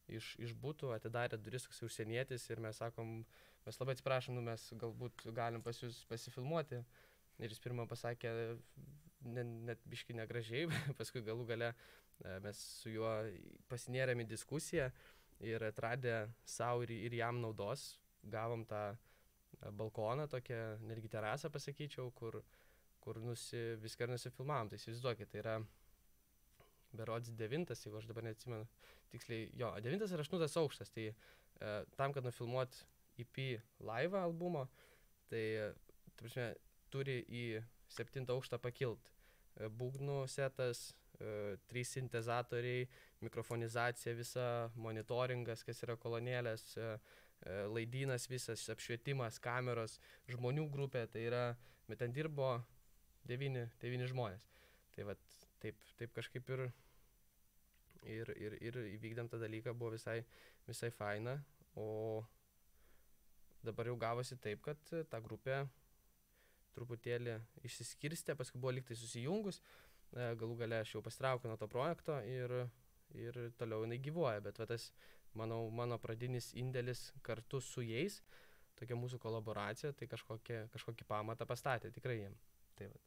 iš, 0.07 0.33
iš 0.41 0.53
būtų, 0.61 0.91
atidarė 0.95 1.39
duris 1.41 1.67
toks 1.67 1.83
užsienietis 1.87 2.47
ir 2.51 2.61
mes 2.63 2.79
sakom, 2.79 3.19
mes 3.65 3.81
labai 3.81 3.97
atsiprašom, 3.97 4.37
nu, 4.37 4.45
mes 4.45 4.69
galbūt 4.79 5.27
galim 5.35 5.63
pas 5.65 5.81
jūs 5.81 6.03
pasifilmuoti. 6.09 6.81
Ir 7.37 7.53
jis 7.53 7.61
pirmą 7.61 7.85
pasakė, 7.89 8.31
ne, 9.29 9.43
net 9.69 9.83
biški 9.89 10.15
negražiai, 10.17 10.65
paskui 10.99 11.21
galų 11.25 11.45
gale 11.51 11.73
e, 11.73 12.37
mes 12.45 12.61
su 12.81 12.93
juo 12.93 13.11
pasinėrėm 13.69 14.23
į 14.23 14.29
diskusiją 14.31 14.89
ir 15.45 15.67
atradę 15.67 16.23
savo 16.45 16.85
ir, 16.87 16.95
ir 17.09 17.19
jam 17.19 17.41
naudos, 17.43 17.91
gavom 18.25 18.65
tą 18.65 18.95
balkoną, 19.77 20.27
tokią 20.31 20.61
netgi 20.87 21.09
terasą 21.09 21.49
pasakyčiau, 21.53 22.11
kur, 22.11 22.41
kur 23.01 23.19
nusi, 23.23 23.61
viską 23.81 24.09
nusifilmavom. 24.11 24.69
Tai 24.69 24.79
įsivaizduokit, 24.79 25.31
tai 25.31 25.41
yra 25.43 25.55
berods 26.97 27.33
devintas, 27.37 27.81
jeigu 27.85 27.99
aš 27.99 28.07
dabar 28.09 28.27
neatsimenu 28.27 28.67
tiksliai, 29.11 29.49
jo, 29.59 29.71
devintas 29.83 30.13
ir 30.13 30.23
aštuntas 30.23 30.57
aukštas. 30.59 30.93
Tai 30.93 31.09
e, 31.09 31.15
tam, 31.97 32.13
kad 32.15 32.25
nufilmuot 32.25 32.79
EP 33.21 33.41
live 33.81 34.21
albumo, 34.21 34.67
tai, 35.31 35.43
prasme, 36.19 36.51
turi 36.93 37.19
į 37.27 37.43
septintą 37.91 38.37
aukštą 38.37 38.61
pakilt. 38.63 39.11
E, 39.57 39.69
būgnų 39.69 40.23
setas, 40.31 40.91
e, 41.19 41.57
trys 41.69 41.93
sintezatoriai, 41.97 42.87
mikrofonizacija 43.25 44.15
visa, 44.17 44.47
monitoringas, 44.75 45.63
kas 45.65 45.81
yra 45.85 45.97
kolonėlės, 45.99 46.69
e, 46.77 46.81
e, 46.83 47.26
laidynas 47.45 48.25
visas, 48.29 48.63
apšvietimas, 48.73 49.37
kameros, 49.43 49.99
žmonių 50.31 50.67
grupė, 50.73 51.05
tai 51.11 51.27
yra, 51.29 51.43
bet 51.87 52.01
ten 52.01 52.15
dirbo 52.15 52.55
devyni, 53.29 53.67
devyni 53.81 54.07
žmonės. 54.09 54.47
Tai 54.95 55.09
vat, 55.11 55.21
taip, 55.61 55.83
taip 55.99 56.15
kažkaip 56.15 56.49
ir, 56.55 56.63
ir, 58.07 58.31
ir, 58.37 58.57
ir 58.69 58.79
įvykdėm 58.95 59.29
tą 59.31 59.39
dalyką, 59.41 59.75
buvo 59.77 59.93
visai, 59.95 60.21
visai 60.67 60.89
faina, 60.95 61.37
o 61.77 62.23
dabar 63.65 63.89
jau 63.91 63.97
gavosi 63.99 64.37
taip, 64.41 64.63
kad 64.65 64.93
e, 64.95 65.03
ta 65.09 65.19
grupė 65.23 65.65
truputėlį 66.77 67.37
išsiskirstė, 67.67 68.35
paskui 68.37 68.61
buvo 68.61 68.75
liktai 68.77 68.97
susijungus, 68.97 69.59
e, 70.13 70.33
galų 70.39 70.59
gale 70.61 70.81
aš 70.83 70.95
jau 70.95 71.03
pastraukiau 71.05 71.51
nuo 71.51 71.59
to 71.59 71.69
projekto 71.71 72.19
ir, 72.29 72.53
ir 73.17 73.39
toliau 73.59 73.85
jinai 73.85 73.99
gyvuoja, 74.03 74.43
bet 74.45 74.61
va, 74.61 74.69
tas, 74.69 74.91
manau, 75.35 75.67
mano 75.73 75.97
pradinis 75.99 76.53
indėlis 76.57 77.11
kartu 77.25 77.61
su 77.61 77.83
jais, 77.85 78.21
tokia 78.77 78.97
mūsų 78.99 79.19
kolaboracija, 79.21 79.93
tai 79.97 80.07
kažkokie, 80.11 80.63
kažkokį 80.73 81.07
pamatą 81.09 81.47
pastatė 81.49 81.91
tikrai 81.91 82.19
jiem. 82.21 82.35
Tai, 82.77 82.89
va. 82.93 82.99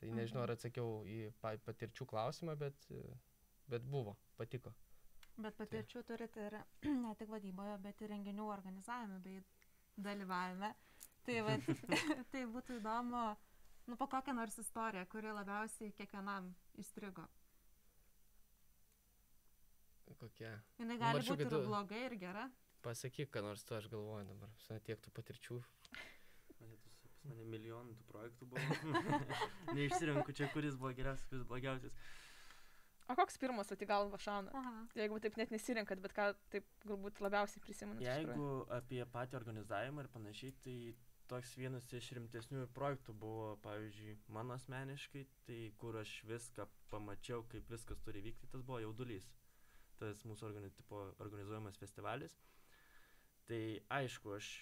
tai 0.00 0.10
nežinau, 0.16 0.42
ar 0.42 0.56
atsakiau 0.56 1.02
į 1.06 1.18
pa, 1.40 1.54
patirčių 1.66 2.06
klausimą, 2.10 2.56
bet, 2.58 2.88
bet 3.70 3.86
buvo, 3.86 4.16
patiko. 4.36 4.74
Bet 5.40 5.56
patirčių 5.56 6.02
turite 6.08 6.48
ir 6.48 6.58
ne 7.04 7.14
tik 7.18 7.30
vadyboje, 7.32 7.78
bet 7.84 8.02
ir 8.02 8.12
renginių 8.12 8.48
organizavime 8.52 9.20
bei 9.24 9.40
dalyvavime. 9.96 10.74
Tai, 11.26 11.38
va, 11.46 11.56
tai 12.34 12.44
būtų 12.50 12.80
įdomu, 12.80 13.22
nu, 13.86 13.98
po 14.00 14.08
kokią 14.10 14.34
nors 14.36 14.58
istoriją, 14.58 15.06
kuri 15.12 15.32
labiausiai 15.32 15.94
kiekvienam 15.96 16.50
įstrigo. 16.82 17.28
Kokia. 20.22 20.52
Jinai 20.78 20.98
gali 21.00 21.18
mačiau, 21.18 21.34
būti 21.34 21.44
kad 21.44 21.52
ir 21.52 21.58
tu- 21.58 21.66
blogai, 21.68 22.02
ir 22.06 22.16
gera. 22.22 22.46
Pasakyk, 22.82 23.30
ką 23.34 23.42
nors 23.42 23.62
tu 23.66 23.74
aš 23.74 23.88
galvoju 23.90 24.26
dabar. 24.28 24.50
Su 24.62 24.78
tiek 24.86 25.00
tų 25.02 25.10
patirčių. 25.18 25.58
Pas 27.02 27.16
mane 27.26 27.44
milijonų 27.52 27.94
tų 27.98 28.06
projektų 28.10 28.48
buvo. 28.50 28.62
Neišsirenku 29.78 30.34
čia, 30.34 30.48
kuris 30.54 30.78
buvo 30.78 30.92
geriausias, 30.98 31.26
kuris 31.30 31.46
blogiausias. 31.50 31.94
O 33.10 33.16
koks 33.18 33.36
pirmas 33.42 33.70
ati 33.74 33.86
galva 33.86 34.18
šauna? 34.22 34.52
Aha. 34.56 34.72
Jeigu 34.96 35.18
taip 35.22 35.36
net 35.40 35.50
nesirinkat, 35.54 36.00
bet 36.04 36.14
ką 36.16 36.28
taip 36.54 36.66
galbūt 36.86 37.18
labiausiai 37.22 37.62
prisimenat. 37.64 38.00
iš 38.02 38.06
tikrųjų. 38.22 38.36
Jeigu 38.38 38.76
apie 38.78 39.02
patį 39.16 39.38
organizavimą 39.40 40.04
ir 40.06 40.10
panašiai, 40.14 40.54
tai 40.64 40.76
toks 41.30 41.54
vienas 41.58 41.86
iš 41.98 42.12
rimtesnių 42.18 42.66
projektų 42.76 43.14
buvo, 43.18 43.56
pavyzdžiui, 43.66 44.16
mano 44.32 44.54
asmeniškai, 44.58 45.26
tai 45.46 45.60
kur 45.82 45.98
aš 46.00 46.14
viską 46.30 46.66
pamačiau, 46.92 47.42
kaip 47.52 47.68
viskas 47.72 48.00
turi 48.06 48.22
vykti, 48.24 48.48
tas 48.52 48.62
buvo 48.62 48.80
jaudulys. 48.84 49.28
Tas 50.02 50.26
mūsų 50.26 50.48
organi 50.50 50.72
tipo, 50.74 51.06
organizuojamas 51.22 51.78
festivalis. 51.78 52.34
Tai 53.46 53.62
aišku, 54.02 54.34
aš 54.34 54.52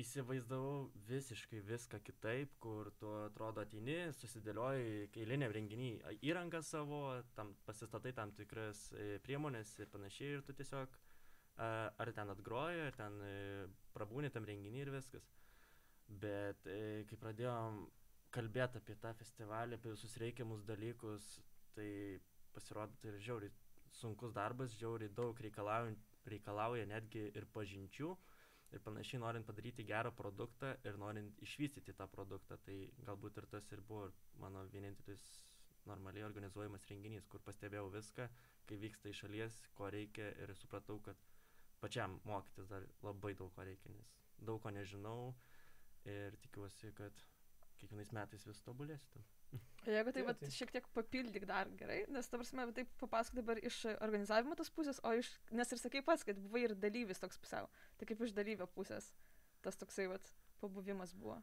įsivaizdavau 0.00 0.88
visiškai 1.08 1.60
viską 1.68 2.00
kitaip, 2.02 2.54
kur 2.62 2.90
tu 2.98 3.10
atrodo 3.22 3.62
ateini, 3.62 4.10
susidėlioji 4.18 5.10
eiliniam 5.22 5.54
renginiui 5.54 6.16
įrangą 6.26 6.64
savo, 6.66 7.02
tam 7.36 7.52
pasistatai 7.68 8.14
tam 8.16 8.32
tikras 8.34 8.88
e, 8.92 9.20
priemonės 9.26 9.70
ir 9.78 9.92
panašiai 9.92 10.38
ir 10.38 10.46
tu 10.46 10.56
tiesiog 10.58 10.98
ar 11.56 12.10
ten 12.16 12.30
atgroji, 12.34 12.80
ar 12.88 12.96
ten 12.98 13.20
e, 13.22 13.34
prabūni 13.94 14.30
tam 14.34 14.46
renginiui 14.48 14.82
ir 14.82 14.90
viskas. 14.96 15.28
Bet 16.08 16.66
e, 16.66 17.04
kai 17.08 17.18
pradėjom 17.20 17.84
kalbėti 18.34 18.80
apie 18.80 18.96
tą 18.98 19.14
festivalį, 19.14 19.78
apie 19.78 19.94
visus 19.94 20.18
reikiamus 20.18 20.66
dalykus, 20.66 21.36
tai 21.76 22.18
pasirodo 22.54 22.98
tai 22.98 23.12
yra 23.12 23.22
žiauriai 23.22 23.54
sunkus 24.00 24.34
darbas, 24.36 24.74
žiauriai 24.80 25.12
daug 25.20 25.40
reikalauja, 25.46 25.94
reikalauja 26.30 26.86
netgi 26.90 27.28
ir 27.38 27.46
pažinčių 27.56 28.10
ir 28.74 28.82
panašiai 28.82 29.20
norint 29.22 29.46
padaryti 29.46 29.86
gerą 29.86 30.10
produktą 30.18 30.72
ir 30.88 30.98
norint 30.98 31.42
išvystyti 31.46 31.94
tą 31.98 32.08
produktą. 32.10 32.58
Tai 32.66 32.78
galbūt 33.08 33.38
ir 33.42 33.46
tas 33.54 33.70
ir 33.72 33.82
buvo 33.90 34.10
mano 34.42 34.64
vienintelis 34.72 35.24
normaliai 35.86 36.24
organizuojamas 36.26 36.86
renginys, 36.90 37.28
kur 37.28 37.42
pastebėjau 37.44 37.90
viską, 37.92 38.28
kai 38.68 38.80
vyksta 38.80 39.12
iš 39.12 39.24
šalies, 39.24 39.60
ko 39.78 39.90
reikia 39.92 40.30
ir 40.42 40.54
supratau, 40.56 40.98
kad 41.04 41.20
pačiam 41.82 42.18
mokytis 42.24 42.70
dar 42.72 42.86
labai 43.04 43.34
daug 43.38 43.52
ko 43.54 43.66
reikia, 43.68 43.92
nes 43.92 44.14
daug 44.48 44.62
ko 44.64 44.72
nežinau 44.72 45.34
ir 46.08 46.36
tikiuosi, 46.46 46.92
kad 46.96 47.24
kiekvienais 47.80 48.12
metais 48.16 48.46
vis 48.48 48.62
tobulėsiu. 48.64 49.22
Jeigu 49.84 50.12
tai, 50.16 50.22
vat, 50.24 50.38
tai- 50.40 50.48
šiek 50.48 50.70
tiek 50.72 50.86
papildyk 50.96 51.44
dar 51.46 51.68
gerai, 51.76 52.04
nes 52.08 52.28
ta 52.28 52.38
prasme, 52.40 52.64
taip 52.72 52.88
papasakok 53.02 53.36
dabar 53.42 53.58
iš 53.60 53.82
organizavimo 54.00 54.56
tos 54.56 54.70
pusės, 54.72 55.00
o 55.04 55.12
iš, 55.12 55.28
nes 55.52 55.72
ir 55.72 55.78
sakai 55.82 56.00
pats, 56.06 56.24
kad 56.24 56.38
buvai 56.40 56.62
ir 56.64 56.74
dalyvis 56.74 57.20
toks 57.20 57.36
pusiau. 57.42 57.68
Tai 57.98 58.06
kaip 58.08 58.22
iš 58.24 58.32
dalyvio 58.32 58.66
pusės 58.72 59.10
tas 59.64 59.76
toksai, 59.76 60.06
vat, 60.08 60.32
pabuvimas 60.60 61.12
buvo. 61.12 61.36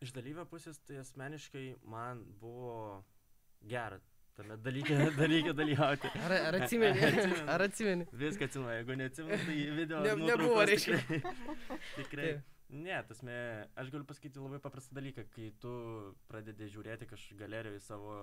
Iš 0.00 0.12
dalyvio 0.16 0.46
pusės 0.48 0.80
tai 0.84 0.96
asmeniškai 1.02 1.66
man 1.84 2.24
buvo 2.40 3.04
gera 3.68 4.00
tame 4.36 4.56
dalyke, 4.64 4.96
dalyke 5.20 5.52
dalyvauti. 5.54 6.08
Ar, 6.24 6.32
ar 6.48 6.58
atsimeni? 6.62 7.04
Ar 7.48 7.62
atsimeni? 7.68 8.08
Viską 8.12 8.48
atsimenu, 8.48 8.72
jeigu 8.78 8.96
neatsimenu, 8.98 9.38
tai 9.44 9.60
video. 9.76 10.00
Ne- 10.08 10.16
nebuvo, 10.32 10.64
reiškia. 10.72 10.98
Tikrai. 11.04 11.36
tikrai. 12.00 12.32
Taip. 12.32 12.53
Ne, 12.74 12.96
tasme, 13.06 13.34
aš 13.78 13.90
galiu 13.94 14.06
pasakyti 14.08 14.40
labai 14.42 14.58
paprastą 14.62 14.96
dalyką, 14.96 15.22
kai 15.30 15.52
tu 15.62 15.70
pradedi 16.26 16.66
žiūrėti 16.72 17.06
kažkokių 17.06 17.36
galerijų 17.38 17.82
savo 17.84 18.16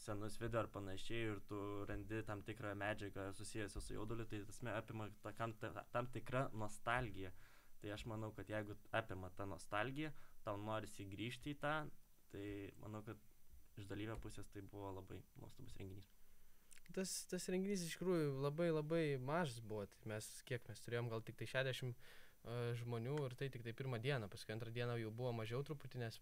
senus 0.00 0.38
video 0.40 0.62
ar 0.62 0.70
panašiai 0.72 1.26
ir 1.34 1.42
tu 1.50 1.58
randi 1.90 2.22
tam 2.24 2.40
tikrą 2.46 2.72
medžiagą 2.80 3.26
susijusią 3.36 3.82
su 3.84 3.98
jauduliu, 3.98 4.24
tai 4.30 4.40
tasme 4.48 4.72
apima 4.72 5.10
ta, 5.26 5.34
kam, 5.36 5.52
ta, 5.60 5.84
tam 5.92 6.08
tikrą 6.16 6.46
nostalgiją. 6.62 7.34
Tai 7.82 7.92
aš 7.92 8.06
manau, 8.08 8.32
kad 8.32 8.48
jeigu 8.48 8.78
apima 8.96 9.28
tą 9.36 9.50
nostalgiją, 9.52 10.14
tau 10.48 10.56
norisi 10.64 11.04
grįžti 11.12 11.52
į 11.52 11.60
tą, 11.66 11.76
tai 12.32 12.48
manau, 12.80 13.04
kad 13.04 13.20
iš 13.76 13.92
dalyvio 13.92 14.16
pusės 14.24 14.48
tai 14.54 14.64
buvo 14.64 14.96
labai 14.96 15.20
nuostabus 15.42 15.76
renginys. 15.76 16.08
Tas, 16.96 17.12
tas 17.28 17.52
renginys 17.52 17.84
iš 17.84 17.98
tikrųjų 17.98 18.32
labai 18.48 18.72
labai 18.72 19.06
mažas 19.20 19.60
buvo. 19.60 19.84
Tai 20.00 20.14
mes 20.16 20.34
kiek 20.48 20.64
mes 20.72 20.84
turėjom 20.88 21.12
gal 21.12 21.24
tik 21.26 21.36
tai 21.36 21.52
60 21.52 21.92
uh, 21.92 22.12
žmonių 22.80 23.16
ir 23.26 23.34
tai 23.38 23.48
tik 23.52 23.64
tai 23.64 23.72
pirmą 23.76 24.00
dieną. 24.02 24.28
Paskui 24.32 24.54
antrą 24.54 24.72
dieną 24.74 24.98
jau 25.00 25.10
buvo 25.14 25.32
mažiau 25.32 25.62
truputį, 25.64 26.00
nes 26.02 26.18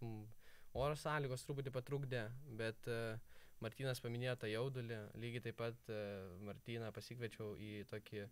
oro 0.73 0.95
sąlygos 0.97 1.45
truputį 1.47 1.73
patrukdė. 1.75 2.25
Bet 2.59 2.89
uh, 2.91 3.19
Martinas 3.63 4.01
paminėjo 4.03 4.35
tą 4.41 4.51
jaudulį. 4.51 4.99
Lygiai 5.19 5.45
taip 5.47 5.59
pat 5.61 5.89
uh, 5.91 6.33
Martiną 6.47 6.91
pasikviečiau 6.95 7.53
į 7.59 7.71
tokį 7.91 8.23
uh, 8.25 8.29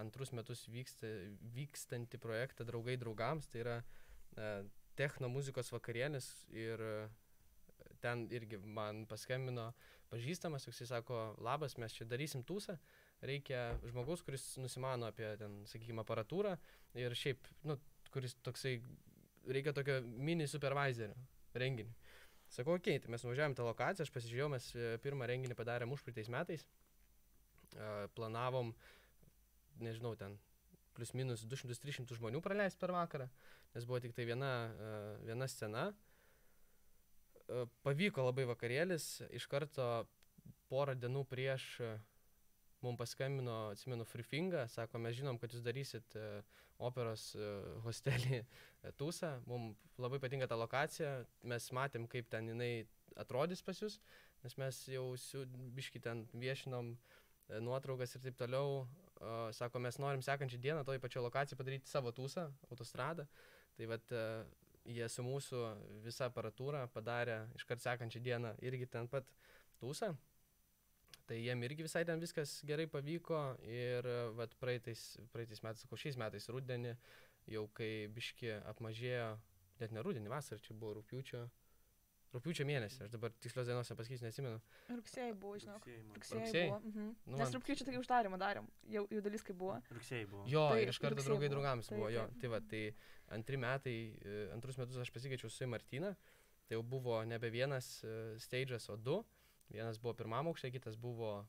antrus 0.00 0.34
metus 0.36 0.66
vyksta, 0.70 1.10
vykstantį 1.56 2.20
projektą 2.22 2.66
Draugai 2.68 2.98
draugams. 3.00 3.50
Tai 3.50 3.62
yra 3.64 3.76
uh, 3.82 4.64
techno 4.98 5.30
muzikos 5.30 5.72
vakarienis 5.74 6.30
ir 6.54 6.82
uh, 6.82 7.20
ten 8.04 8.26
irgi 8.34 8.58
man 8.58 9.04
paskambino 9.10 9.70
pažįstamas, 10.12 10.66
toks 10.66 10.82
jis 10.82 10.92
sako, 10.92 11.20
labas, 11.42 11.78
mes 11.80 11.94
čia 11.96 12.06
darysim 12.08 12.44
tūsą, 12.46 12.76
reikia 13.22 13.78
žmogaus, 13.88 14.22
kuris 14.24 14.44
nusimano 14.60 15.08
apie 15.10 15.28
ten, 15.40 15.60
sakykime, 15.70 16.02
aparatūrą 16.04 16.56
ir 17.00 17.14
šiaip, 17.18 17.48
nu, 17.68 17.78
kuris 18.14 18.36
toksai, 18.46 18.78
reikia 19.50 19.74
tokio 19.76 20.00
mini 20.04 20.48
supervisorio 20.50 21.14
renginį. 21.58 21.94
Sakau, 22.54 22.76
okei, 22.78 22.98
okay, 22.98 23.02
tai 23.02 23.12
mes 23.14 23.24
nuvažiavome 23.24 23.56
tą 23.58 23.66
lokaciją, 23.66 24.04
aš 24.06 24.12
pasižiūrėjau, 24.14 24.48
mes 24.52 24.66
e, 24.76 24.90
pirmą 25.02 25.26
renginį 25.26 25.56
padarėm 25.58 25.94
užpraeitais 25.96 26.28
metais. 26.30 26.64
E, 27.74 27.88
Planavom, 28.14 28.74
nežinau, 29.82 30.12
ten 30.18 30.36
plius 30.94 31.10
minus 31.18 31.42
200-300 31.50 32.14
žmonių 32.20 32.38
praleisti 32.44 32.78
per 32.78 32.92
vakarą, 32.94 33.26
nes 33.74 33.86
buvo 33.88 33.98
tik 34.04 34.14
tai 34.14 34.28
viena, 34.28 34.52
e, 34.70 34.90
viena 35.30 35.48
scena. 35.50 35.88
Pavyko 37.84 38.22
labai 38.24 38.46
vakarėlis, 38.48 39.18
iš 39.36 39.44
karto 39.52 40.06
porą 40.70 40.94
dienų 40.96 41.26
prieš 41.28 41.66
mums 42.84 43.00
paskambino, 43.00 43.56
atsimenu, 43.72 44.04
Freefinga, 44.08 44.66
sako, 44.72 45.00
mes 45.02 45.16
žinom, 45.18 45.38
kad 45.40 45.54
jūs 45.54 45.64
darysit 45.64 46.16
e, 46.18 46.26
operos 46.84 47.30
e, 47.36 47.48
hostelį 47.86 48.40
e, 48.40 48.92
Tūsą, 49.00 49.32
mums 49.48 49.80
labai 50.00 50.20
patinka 50.22 50.48
ta 50.50 50.58
lokacija, 50.60 51.16
mes 51.50 51.70
matėm, 51.76 52.08
kaip 52.10 52.28
ten 52.32 52.52
jinai 52.52 52.72
atrodys 53.20 53.62
pas 53.64 53.80
jūs, 53.80 53.98
nes 54.44 54.58
mes 54.60 54.82
jau 54.92 55.06
biški 55.76 56.02
ten 56.04 56.26
viešinom 56.34 56.94
nuotraukas 57.64 58.16
ir 58.16 58.22
taip 58.24 58.36
toliau. 58.40 58.84
Sako, 59.56 59.78
mes 59.80 59.96
norim 60.00 60.22
sekančią 60.24 60.58
dieną 60.60 60.82
toj 60.84 60.98
pačioj 61.00 61.22
lokacijai 61.24 61.56
padaryti 61.56 61.88
savo 61.88 62.10
tūsą, 62.12 62.48
autostradą. 62.72 63.24
Tai 63.78 63.86
vad 63.88 64.12
jie 64.84 65.08
su 65.08 65.24
mūsų 65.24 65.60
visa 66.04 66.28
aparatūra 66.28 66.84
padarė 66.92 67.44
iškart 67.56 67.84
sekančią 67.84 68.20
dieną 68.24 68.54
irgi 68.64 68.88
ten 68.90 69.08
pat 69.08 69.28
tūsą. 69.80 70.12
Tai 71.24 71.36
jiem 71.40 71.62
irgi 71.64 71.86
visai 71.86 72.04
ten 72.04 72.20
viskas 72.20 72.58
gerai 72.68 72.84
pavyko 72.90 73.38
ir 73.64 74.04
vat, 74.36 74.52
praeitais, 74.60 75.02
praeitais 75.32 75.62
metais, 75.64 75.80
sakau, 75.86 75.96
šiais 75.96 76.18
metais 76.20 76.48
rudenį, 76.52 76.92
jau 77.54 77.62
kai 77.72 78.06
biški 78.12 78.50
apmažėjo, 78.74 79.30
net 79.80 79.94
ne 79.96 80.02
rudenį, 80.04 80.28
vasarą 80.28 80.60
čia 80.60 80.76
buvo 80.76 80.98
rūpiučio, 80.98 81.40
rūpiučio 82.34 82.66
mėnesį, 82.68 83.06
aš 83.06 83.12
dabar 83.14 83.32
tikslios 83.40 83.68
dienos 83.70 83.88
nepasakysiu, 83.94 84.26
nesimenu. 84.28 84.60
Rugsėjai 84.90 85.32
buvo, 85.40 85.56
žinau. 85.62 85.78
Rugsėjai, 85.80 86.68
buvo. 86.68 86.78
Mhm. 86.90 87.08
Nu, 87.26 87.36
Nes 87.38 87.46
man- 87.48 87.56
rūpiučio 87.56 87.86
tik 87.88 87.98
uždarimą 88.02 88.38
darėm. 88.42 88.68
Jau, 88.90 89.06
jau 89.08 89.20
dalis 89.24 89.42
kaip 89.46 89.56
buvo. 89.56 89.80
Rugsėjai 89.96 90.28
buvo. 90.28 90.44
Jo, 90.50 90.68
Tai 90.74 90.82
ir 90.82 90.88
iš 90.92 90.98
karto 91.00 91.22
draugai 91.22 91.48
buvo. 91.48 91.54
draugams 91.56 91.88
Taip, 91.88 91.98
buvo, 91.98 92.10
jo. 92.12 92.26
Tai 92.40 92.48
va, 92.52 92.60
tai 92.60 92.82
antri 93.38 93.56
metai, 93.56 93.96
e, 94.20 94.50
antrus 94.52 94.76
metus 94.76 94.96
aš 95.00 95.10
pasikeičiau 95.14 95.48
su 95.50 95.66
Martina, 95.66 96.12
tai 96.68 96.76
jau 96.76 96.82
buvo 96.82 97.22
nebe 97.24 97.48
vienas 97.54 98.02
e, 98.04 98.36
stage'as, 98.38 98.90
o 98.90 98.96
du. 98.96 99.22
Vienas 99.72 99.98
buvo 100.00 100.14
pirmam 100.18 100.50
aukšte, 100.50 100.70
kitas 100.74 100.96
buvo 101.00 101.44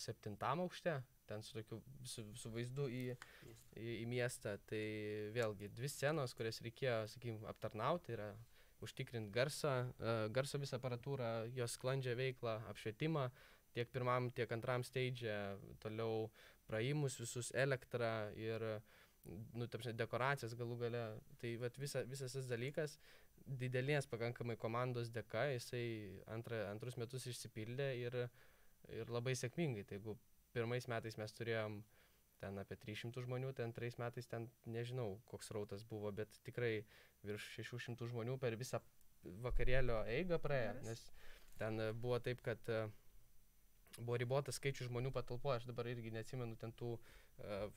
septintam 0.00 0.62
aukšte, 0.64 0.96
ten 1.26 1.42
su 1.42 1.58
tokiu, 1.58 1.80
su, 2.06 2.24
su 2.38 2.50
vaizdu 2.50 2.86
į, 2.90 3.02
į, 3.76 3.86
į 4.02 4.04
miestą. 4.10 4.56
Tai 4.70 4.84
vėlgi 5.36 5.70
dvi 5.74 5.90
scenos, 5.90 6.34
kurias 6.38 6.62
reikėjo, 6.64 7.02
sakykime, 7.12 7.46
aptarnauti, 7.50 8.14
yra 8.16 8.30
užtikrinti 8.84 9.32
garsą, 9.34 9.74
garso 10.34 10.60
visą 10.60 10.80
aparatūrą, 10.80 11.30
jos 11.56 11.76
sklandžią 11.78 12.16
veiklą, 12.18 12.58
apšvietimą 12.72 13.28
tiek 13.76 13.90
pirmam, 13.92 14.30
tiek 14.32 14.52
antram 14.56 14.84
stage, 14.86 15.36
toliau 15.82 16.30
praėjimus 16.70 17.18
visus, 17.20 17.52
elektrą 17.54 18.30
ir, 18.40 18.64
nu, 19.54 19.66
tapšne, 19.70 19.94
dekoracijas 19.98 20.56
galų 20.58 20.78
gale. 20.84 21.04
Tai 21.40 21.52
vat, 21.62 21.78
visa, 21.80 22.04
visas 22.08 22.36
tas 22.36 22.48
dalykas 22.50 22.98
didelės 23.46 24.08
pakankamai 24.10 24.56
komandos 24.58 25.10
dėka, 25.14 25.46
jisai 25.54 25.84
antra, 26.34 26.64
antrus 26.70 26.96
metus 26.98 27.28
išsipildė 27.30 27.92
ir, 28.00 28.16
ir 28.90 29.12
labai 29.12 29.36
sėkmingai. 29.38 29.86
Tai 29.86 30.00
jeigu 30.00 30.16
pirmais 30.56 30.88
metais 30.90 31.18
mes 31.20 31.36
turėjom 31.36 31.80
ten 32.42 32.58
apie 32.60 32.76
300 32.82 33.24
žmonių, 33.24 33.52
ten 33.56 33.70
antrais 33.70 33.96
metais 34.00 34.28
ten 34.28 34.48
nežinau, 34.68 35.16
koks 35.30 35.52
rautas 35.56 35.86
buvo, 35.88 36.12
bet 36.12 36.40
tikrai 36.44 36.84
virš 37.26 37.48
600 37.62 38.10
žmonių 38.10 38.36
per 38.42 38.58
visą 38.60 38.82
vakarėlio 39.46 40.02
eigą 40.12 40.38
praėjo, 40.42 40.76
nes 40.86 41.02
ten 41.60 41.80
e, 41.80 41.90
buvo 41.96 42.18
taip, 42.22 42.42
kad 42.44 42.60
e, 42.68 42.84
buvo 43.96 44.18
ribotas 44.20 44.60
skaičius 44.60 44.90
žmonių 44.90 45.12
patalpoje, 45.14 45.62
aš 45.62 45.68
dabar 45.70 45.88
irgi 45.90 46.12
neatsimenu 46.12 46.58
ten 46.60 46.74
tų 46.76 46.92
uh, 46.98 47.70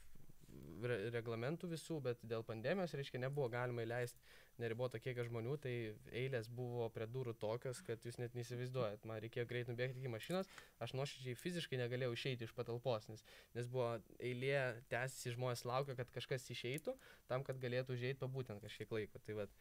re 0.83 0.97
reglamentų 1.13 1.69
visų, 1.73 1.99
bet 2.03 2.21
dėl 2.23 2.43
pandemijos, 2.47 2.93
reiškia, 2.95 3.19
nebuvo 3.21 3.49
galima 3.51 3.83
įleisti 3.83 4.21
neriboto 4.59 4.99
kiekio 4.99 5.25
žmonių, 5.27 5.55
tai 5.63 5.73
eilės 6.21 6.49
buvo 6.51 6.87
prie 6.93 7.07
durų 7.07 7.33
tokios, 7.39 7.81
kad 7.87 8.03
jūs 8.05 8.19
net 8.19 8.35
neįsivaizduojat, 8.37 9.05
man 9.07 9.21
reikėjo 9.23 9.47
greit 9.49 9.71
nubėgti 9.71 10.01
iki 10.01 10.11
mašinos, 10.11 10.49
aš 10.83 10.95
nuoširdžiai 10.99 11.37
fiziškai 11.39 11.79
negalėjau 11.81 12.15
išeiti 12.15 12.47
iš 12.47 12.55
patalpos, 12.57 13.07
nes, 13.11 13.23
nes 13.55 13.69
buvo 13.71 13.91
eilė 14.19 14.81
tęsiasi, 14.91 15.35
žmonės 15.37 15.65
laukia, 15.67 15.95
kad 15.99 16.11
kažkas 16.15 16.49
išeitų, 16.55 16.95
tam, 17.31 17.45
kad 17.47 17.61
galėtų 17.61 17.95
užeiti 17.95 18.19
pabūtent 18.23 18.63
kažkiek 18.63 18.91
laiko. 18.95 19.21
Tai, 19.23 19.37
vat, 19.43 19.55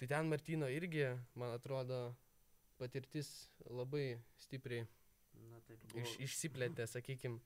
tai 0.00 0.10
ten 0.14 0.30
Martino 0.30 0.70
irgi, 0.70 1.12
man 1.38 1.54
atrodo, 1.58 2.08
patirtis 2.82 3.30
labai 3.70 4.16
stipriai 4.42 4.88
Na 5.50 5.60
taip. 5.66 5.80
Buvo, 5.88 6.02
iš, 6.02 6.16
išsiplėtė, 6.26 6.86
sakykim, 6.90 7.38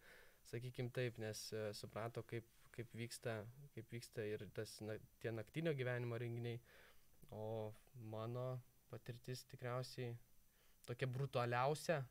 sakykim 0.50 0.90
taip, 0.94 1.18
nes 1.22 1.46
uh, 1.54 1.70
suprato, 1.76 2.22
kaip, 2.28 2.46
kaip, 2.74 2.92
vyksta, 2.94 3.40
kaip 3.74 3.92
vyksta 3.92 4.24
ir 4.26 4.46
tas, 4.56 4.76
na, 4.84 4.98
tie 5.22 5.32
naktinio 5.34 5.74
gyvenimo 5.76 6.18
renginiai. 6.20 6.60
O 7.34 7.72
mano 8.12 8.60
patirtis 8.90 9.42
tikriausiai 9.50 10.12
tokia 10.86 11.08
brutaliausia, 11.10 12.04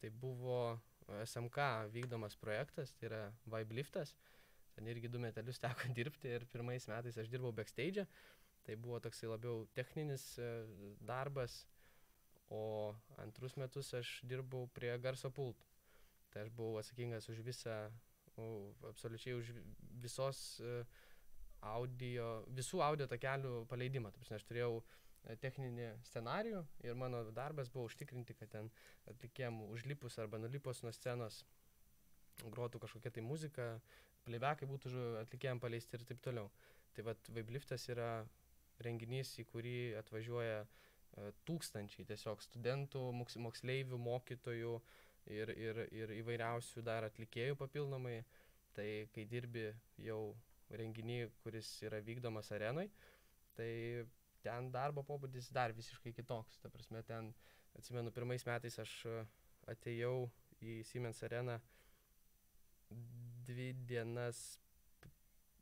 tai 0.00 0.10
buvo 0.10 0.80
SMK 1.24 1.90
vykdomas 1.94 2.36
projektas, 2.36 2.92
tai 2.98 3.08
yra 3.10 3.20
Vibe 3.46 3.78
Liftas. 3.78 4.14
Ten 4.74 4.88
irgi 4.90 5.08
du 5.08 5.20
metalius 5.22 5.60
teko 5.62 5.90
dirbti 5.98 6.32
ir 6.34 6.46
pirmais 6.52 6.88
metais 6.90 7.18
aš 7.18 7.30
dirbau 7.30 7.52
backstage. 7.52 8.06
Tai 8.64 8.76
buvo 8.80 8.98
toksai 9.04 9.28
labiau 9.28 9.66
techninis 9.76 10.22
e, 10.40 10.48
darbas, 11.04 11.66
o 12.48 12.94
antrus 13.20 13.58
metus 13.60 13.92
aš 13.92 14.16
dirbau 14.24 14.64
prie 14.72 14.94
garso 15.04 15.28
pultų. 15.28 15.68
Tai 16.34 16.42
aš 16.44 16.50
buvau 16.56 16.80
atsakingas 16.80 17.28
už 17.30 17.40
visą, 17.46 17.74
u, 18.36 18.46
absoliučiai 18.90 19.36
už 19.38 19.52
vi- 19.54 19.64
visos 20.02 20.40
e, 20.60 20.76
audio, 21.64 22.28
visų 22.58 22.82
audio 22.84 23.06
takelių 23.10 23.64
paleidimą. 23.70 24.10
Ta 24.12 24.18
prasme, 24.20 24.40
aš 24.40 24.46
turėjau 24.48 24.80
e, 24.82 25.36
techninį 25.40 25.92
scenarijų 26.10 26.64
ir 26.88 26.98
mano 26.98 27.22
darbas 27.36 27.70
buvo 27.72 27.86
užtikrinti, 27.88 28.34
kad 28.40 28.50
ten 28.56 28.70
atlikėm 29.10 29.62
užlipus 29.70 30.18
arba 30.18 30.40
nulipus 30.42 30.82
nuo 30.82 30.92
scenos 30.92 31.44
grotų 32.50 32.80
kažkokia 32.82 33.14
tai 33.14 33.22
muzika, 33.22 33.68
playbacky 34.26 34.66
būtų 34.66 34.90
atlikėjam 35.22 35.60
paleisti 35.62 35.94
ir 36.00 36.04
taip 36.08 36.20
toliau. 36.24 36.50
Tai 36.94 37.04
vad 37.06 37.30
Vaibliftas 37.34 37.86
yra 37.92 38.24
renginys, 38.82 39.36
į 39.38 39.44
kurį 39.52 39.76
atvažiuoja 40.02 40.64
e, 40.64 41.30
tūkstančiai 41.46 42.06
tiesiog 42.10 42.42
studentų, 42.42 43.06
moks- 43.14 43.38
moksleivių, 43.38 43.98
mokytojų 44.02 44.74
ir, 45.32 45.52
ir, 45.56 45.84
ir 45.94 46.12
įvairiausių 46.20 46.82
dar 46.86 47.06
atlikėjų 47.08 47.56
papildomai. 47.60 48.22
Tai 48.74 48.88
kai 49.14 49.22
dirbi 49.30 49.68
jau 50.02 50.34
renginį, 50.74 51.28
kuris 51.44 51.68
yra 51.86 52.00
vykdomas 52.02 52.50
arenui, 52.56 52.88
tai 53.54 53.70
ten 54.42 54.70
darbo 54.74 55.04
pobūdis 55.06 55.52
dar 55.54 55.72
visiškai 55.76 56.12
kitoks. 56.16 56.58
Ta 56.62 56.70
prasme, 56.72 57.04
ten, 57.06 57.30
atsimenu, 57.78 58.10
pirmais 58.14 58.44
metais 58.48 58.78
aš 58.82 58.96
e, 59.06 59.14
atėjau 59.70 60.26
į 60.64 60.80
Siemens 60.88 61.22
areną 61.26 61.60
dvi 63.46 63.70
dienas, 63.88 64.42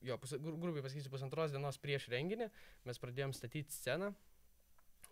jo, 0.04 0.16
pus, 0.22 0.34
gru- 0.40 0.58
grubiai 0.60 0.84
pasakysiu, 0.84 1.12
pusantros 1.12 1.54
dienos 1.54 1.78
prieš 1.82 2.08
renginį 2.12 2.48
mes 2.88 3.00
pradėjom 3.02 3.34
statyti 3.36 3.74
sceną, 3.74 4.12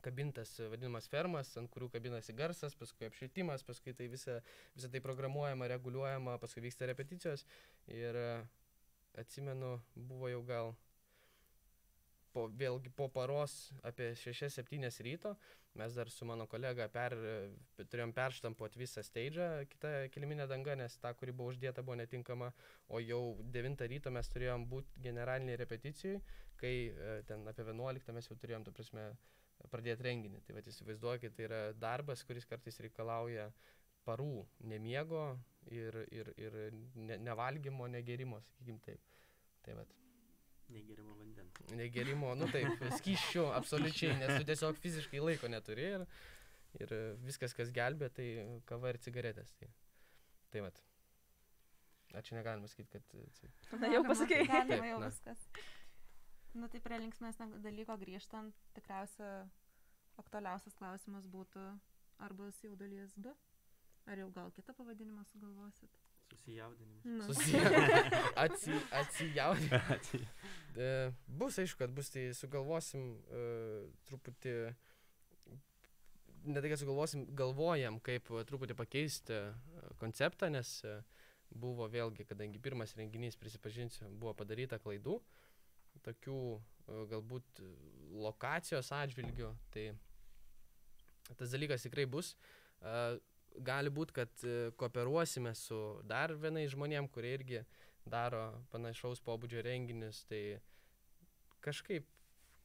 kabintas 0.04 0.52
e, 0.60 0.68
vadinamas 0.72 1.08
fermas, 1.10 1.52
ant 1.60 1.70
kurių 1.72 1.90
kabinasi 1.94 2.34
garsas, 2.36 2.76
paskui 2.78 3.08
apšvietimas, 3.08 3.64
paskui 3.66 3.94
tai 3.96 4.08
visa, 4.12 4.40
visa 4.76 4.90
tai 4.92 5.02
programuojama, 5.04 5.68
reguliuojama, 5.74 6.38
paskui 6.42 6.64
vyksta 6.66 6.88
repeticijos. 6.90 7.46
Ir 7.92 8.18
e, 8.18 8.28
atsimenu, 9.20 9.76
buvo 9.94 10.30
jau 10.32 10.42
gal 10.48 10.74
po, 12.34 12.46
vėlgi 12.60 12.92
po 12.96 13.08
paros 13.12 13.70
apie 13.86 14.12
6-7 14.18 15.02
ryto, 15.06 15.34
mes 15.78 15.94
dar 15.94 16.10
su 16.10 16.26
mano 16.26 16.46
kolega 16.50 16.88
per, 16.90 17.14
e, 17.14 17.34
turėjom 17.80 18.14
perštampuoti 18.16 18.80
visą 18.80 19.04
stage, 19.06 19.48
kitą 19.70 19.94
kiliminę 20.14 20.46
dangą, 20.50 20.76
nes 20.78 20.96
ta, 21.02 21.14
kuri 21.14 21.34
buvo 21.34 21.54
uždėta, 21.54 21.84
buvo 21.86 21.98
netinkama, 22.00 22.52
o 22.88 23.02
jau 23.02 23.22
9 23.56 23.90
ryto 23.94 24.14
mes 24.14 24.30
turėjom 24.32 24.66
būti 24.70 25.04
generaliniai 25.08 25.58
repeticijai, 25.60 26.22
kai 26.60 26.74
ten 27.26 27.46
apie 27.48 27.64
11 27.64 28.12
mes 28.12 28.26
jau 28.28 28.36
turėjom, 28.36 28.66
tu 28.66 28.74
prasme, 28.76 29.06
pradėti 29.72 30.06
renginį. 30.06 30.40
Tai 30.46 30.56
vad 30.56 30.68
įsivaizduokit, 30.70 31.36
tai 31.36 31.46
yra 31.48 31.60
darbas, 31.76 32.24
kuris 32.26 32.48
kartais 32.48 32.80
reikalauja 32.80 33.50
parų 34.06 34.46
nemiego 34.72 35.24
ir, 35.70 35.96
ir, 36.10 36.32
ir 36.40 36.58
ne, 36.96 37.18
nevalgymo, 37.20 37.88
negerimo, 37.92 38.40
sakykim 38.48 38.80
taip. 38.86 39.02
Tai 39.66 39.76
vad, 39.82 39.96
Negerimo 40.70 41.16
vandens. 41.18 41.56
negerimo, 41.74 42.34
nu 42.38 42.46
taip, 42.52 42.78
skyščių, 43.00 43.48
absoliučiai, 43.58 44.14
nes 44.20 44.36
tu 44.38 44.46
tiesiog 44.46 44.78
fiziškai 44.78 45.22
laiko 45.22 45.50
neturi 45.50 45.88
ir, 45.96 46.04
ir 46.78 46.94
viskas, 47.26 47.56
kas 47.58 47.72
gelbė, 47.74 48.08
tai 48.14 48.28
kava 48.70 48.92
ir 48.94 49.00
cigaretės. 49.02 49.50
Tai, 49.58 49.68
tai 50.54 50.62
vad. 50.68 50.78
Ačiū 52.14 52.34
negalima 52.34 52.66
sakyti, 52.70 52.98
kad... 52.98 53.76
Na, 53.78 53.90
jau 53.90 54.00
pasakei. 54.06 54.46
Galima 54.50 54.88
jau 54.88 55.02
na. 55.02 55.10
viskas. 55.10 55.44
Na 56.54 56.66
tai 56.70 56.80
prie 56.82 56.98
linksmėsnio 56.98 57.60
dalyko 57.62 57.94
grįžtant, 58.00 58.56
tikriausia 58.74 59.30
aktualiausias 60.18 60.74
klausimas 60.78 61.28
būtų, 61.30 61.62
ar 62.18 62.34
bus 62.36 62.58
jau 62.64 62.74
dalies 62.78 63.14
2? 63.16 63.34
Ar 64.10 64.18
jau 64.18 64.30
gal 64.34 64.50
kitą 64.56 64.74
pavadinimą 64.74 65.22
sugalvosit? 65.28 66.00
Susijaudinimas. 66.30 67.04
Nu. 67.04 67.26
Susiję. 67.34 67.62
Atsi, 68.44 68.72
atsijaudinti. 68.90 70.20
E, 70.76 71.12
bus 71.26 71.58
aišku, 71.58 71.78
kad 71.82 71.94
bus, 71.94 72.10
tai 72.14 72.28
sugalvosim 72.38 73.12
e, 73.30 73.42
truputį, 74.10 74.54
ne 76.44 76.60
tai, 76.60 76.70
kad 76.70 76.82
sugalvosim, 76.82 77.26
galvojam, 77.36 77.98
kaip 78.06 78.30
e, 78.30 78.44
truputį 78.46 78.78
pakeisti 78.78 79.36
e, 79.36 79.42
konceptą, 80.02 80.50
nes 80.54 80.76
e, 80.86 81.00
buvo 81.50 81.88
vėlgi, 81.90 82.26
kadangi 82.30 82.62
pirmas 82.62 82.94
renginys, 82.98 83.38
prisipažinsiu, 83.40 84.06
buvo 84.22 84.34
padaryta 84.38 84.78
klaidų, 84.82 85.18
tokių 86.06 86.38
e, 86.56 86.60
galbūt 87.10 87.62
e, 87.62 87.68
lokacijos 88.24 88.90
atžvilgių, 88.94 89.50
tai 89.74 89.90
tas 91.38 91.52
dalykas 91.54 91.86
tikrai 91.86 92.06
bus. 92.10 92.34
E, 92.80 92.94
gali 93.66 93.90
būti, 93.90 94.14
kad 94.14 94.42
kooperuosime 94.78 95.52
su 95.58 95.78
dar 96.06 96.34
vienais 96.38 96.70
žmonėm, 96.70 97.08
kurie 97.10 97.34
irgi 97.34 97.64
daro 98.06 98.44
panašaus 98.70 99.22
pobūdžio 99.26 99.64
renginius, 99.66 100.22
tai 100.30 100.60
kažkaip, 101.66 102.06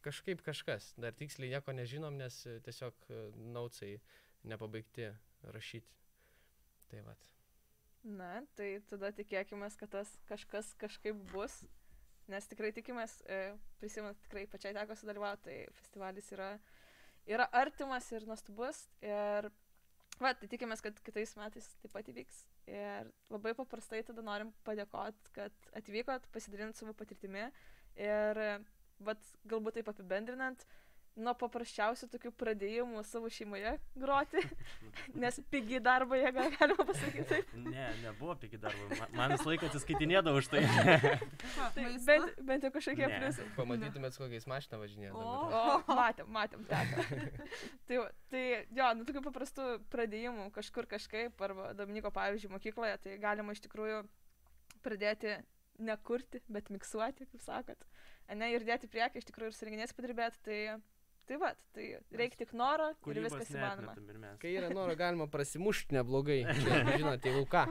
kažkaip 0.06 0.45
kažkas, 0.45 0.91
dar 1.02 1.17
tiksliai 1.17 1.56
nieko 1.56 1.74
nežinom, 1.74 2.21
nes 2.21 2.38
tiesiog 2.67 3.10
naucai 3.58 3.95
nepabaigti 4.45 5.10
rašyti. 5.58 5.98
Tai 6.93 7.02
vad. 7.10 7.26
Na, 8.06 8.43
tai 8.54 8.78
tada 8.86 9.10
tikėkime, 9.17 9.65
kad 9.80 9.89
tas 9.95 10.12
kažkas 10.30 10.67
kažkaip 10.78 11.17
bus, 11.32 11.63
nes 12.31 12.47
tikrai 12.49 12.71
tikimės, 12.75 13.19
e, 13.29 13.39
prisimint, 13.81 14.17
tikrai 14.25 14.45
pačiai 14.49 14.75
teko 14.77 14.97
sudalyvauti, 14.97 15.43
tai 15.47 15.57
festivalis 15.79 16.31
yra, 16.35 16.49
yra 17.29 17.47
artimas 17.61 18.09
ir 18.15 18.25
nuostabus. 18.29 18.85
Ir, 19.05 19.49
va, 20.21 20.31
tai 20.33 20.49
tikimės, 20.51 20.83
kad 20.85 20.97
kitais 21.05 21.35
metais 21.39 21.69
taip 21.83 21.93
pat 21.95 22.09
įvyks. 22.11 22.43
Ir 22.71 23.11
labai 23.33 23.53
paprastai 23.57 24.01
tada 24.07 24.25
norim 24.25 24.53
padėkoti, 24.67 25.35
kad 25.38 25.69
atvykot, 25.77 26.29
pasidalinant 26.33 26.77
savo 26.79 26.95
patirtimi. 26.97 27.49
Ir, 27.99 28.41
va, 29.05 29.17
galbūt 29.45 29.79
taip 29.79 29.93
apibendrinant, 29.93 30.65
nuo 31.15 31.32
paprasčiausių 31.39 32.10
tokių 32.12 32.32
pradėjimų 32.36 33.01
savo 33.08 33.30
šeimoje 33.32 33.71
groti, 33.99 34.41
nes 35.21 35.38
pigiai 35.54 35.80
darbo 35.84 36.17
jėga, 36.19 36.49
galima 36.58 36.86
pasakyti 36.89 37.25
taip. 37.30 37.54
Ne, 37.75 37.86
nebuvo 38.04 38.36
pigi 38.39 38.60
darbo. 38.62 38.89
Ma- 38.99 39.08
Man 39.15 39.36
visą 39.36 39.47
laiką 39.49 39.69
atsiskaitinėdavo 39.69 40.41
už 40.41 40.49
tai. 40.51 40.63
Tai 41.75 41.86
bent, 42.08 42.41
bent 42.49 42.67
jau 42.67 42.71
kažkokie 42.75 43.08
pliusai. 43.10 43.47
Pamatytumėt, 43.56 44.15
su 44.15 44.23
kokiais 44.25 44.47
mašina 44.51 44.80
važinėja. 44.82 45.13
O. 45.15 45.34
O, 45.56 45.95
matėm, 45.95 46.30
matėm, 46.36 46.67
tai, 46.69 47.99
tai 48.32 48.43
jo, 48.75 48.91
nu 48.99 49.08
tokių 49.08 49.23
paprastų 49.25 49.67
pradėjimų 49.93 50.49
kažkur 50.56 50.88
kažkaip, 50.91 51.39
arba 51.47 51.71
Dominiko 51.80 52.12
pavyzdžiui 52.15 52.51
mokykloje, 52.54 52.97
tai 53.06 53.17
galima 53.23 53.56
iš 53.56 53.63
tikrųjų 53.65 54.04
pradėti 54.86 55.38
nekurti, 55.82 56.41
bet 56.47 56.69
miksuoti, 56.71 57.28
kaip 57.32 57.43
sakot. 57.43 57.88
Ne, 58.36 58.51
ir 58.56 58.63
dėti 58.65 58.88
priekį, 58.89 59.21
iš 59.21 59.28
tikrųjų 59.30 59.51
ir 59.51 59.58
surenginės 59.58 59.93
padirbėti, 59.97 60.39
tai, 60.45 60.60
tai 61.29 61.38
va, 61.41 61.51
tai 61.75 61.85
reikia 62.13 62.41
tik 62.43 62.51
noro 62.57 62.91
ir 63.11 63.21
viskas 63.25 63.51
įmanoma. 63.53 63.95
Kai 64.41 64.51
yra 64.55 64.69
noro, 64.73 64.95
galima 64.99 65.27
prasimušti 65.31 65.97
neblogai. 65.97 66.41
Žinote, 66.99 67.33
jau 67.33 67.45
ką. 67.49 67.63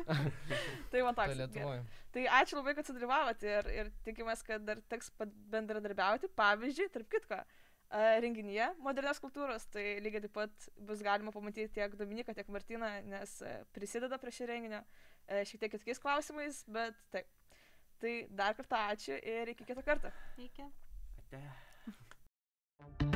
Tai 0.93 1.05
va 1.07 1.13
Tai 1.15 1.29
toks. 1.29 1.39
Lietuvoje. 1.41 1.85
Tai 2.15 2.25
ačiū 2.39 2.59
labai, 2.59 2.75
kad 2.79 2.89
sudalyvavote 2.89 3.51
ir, 3.51 3.71
ir 3.75 3.93
tikimės, 4.07 4.45
kad 4.47 4.63
dar 4.67 4.83
teks 4.91 5.11
bendradarbiauti. 5.53 6.31
Pavyzdžiui, 6.39 6.91
tarp 6.95 7.09
kitko, 7.11 7.41
a, 7.41 8.05
renginyje 8.23 8.69
modernios 8.85 9.23
kultūros, 9.23 9.67
tai 9.75 9.99
lygiai 10.05 10.27
taip 10.27 10.37
pat 10.37 10.69
bus 10.91 11.03
galima 11.07 11.35
pamatyti 11.35 11.73
tiek 11.79 11.97
Dominiką, 11.99 12.35
tiek 12.37 12.51
Martiną, 12.55 12.91
nes 13.11 13.39
prisideda 13.75 14.19
prie 14.23 14.35
šio 14.35 14.51
renginio 14.51 14.85
šiek 15.27 15.65
tiek 15.65 15.75
kitokiais 15.75 16.03
klausimais, 16.03 16.63
bet 16.71 16.99
taip. 17.15 17.31
Tai 18.03 18.15
dar 18.37 18.57
kartą 18.59 18.81
ačiū 18.93 19.17
ir 19.17 19.55
iki 19.55 19.65
kito 19.65 19.83
karto. 19.87 20.11
Iki. 20.37 20.67
Ate. 21.25 23.14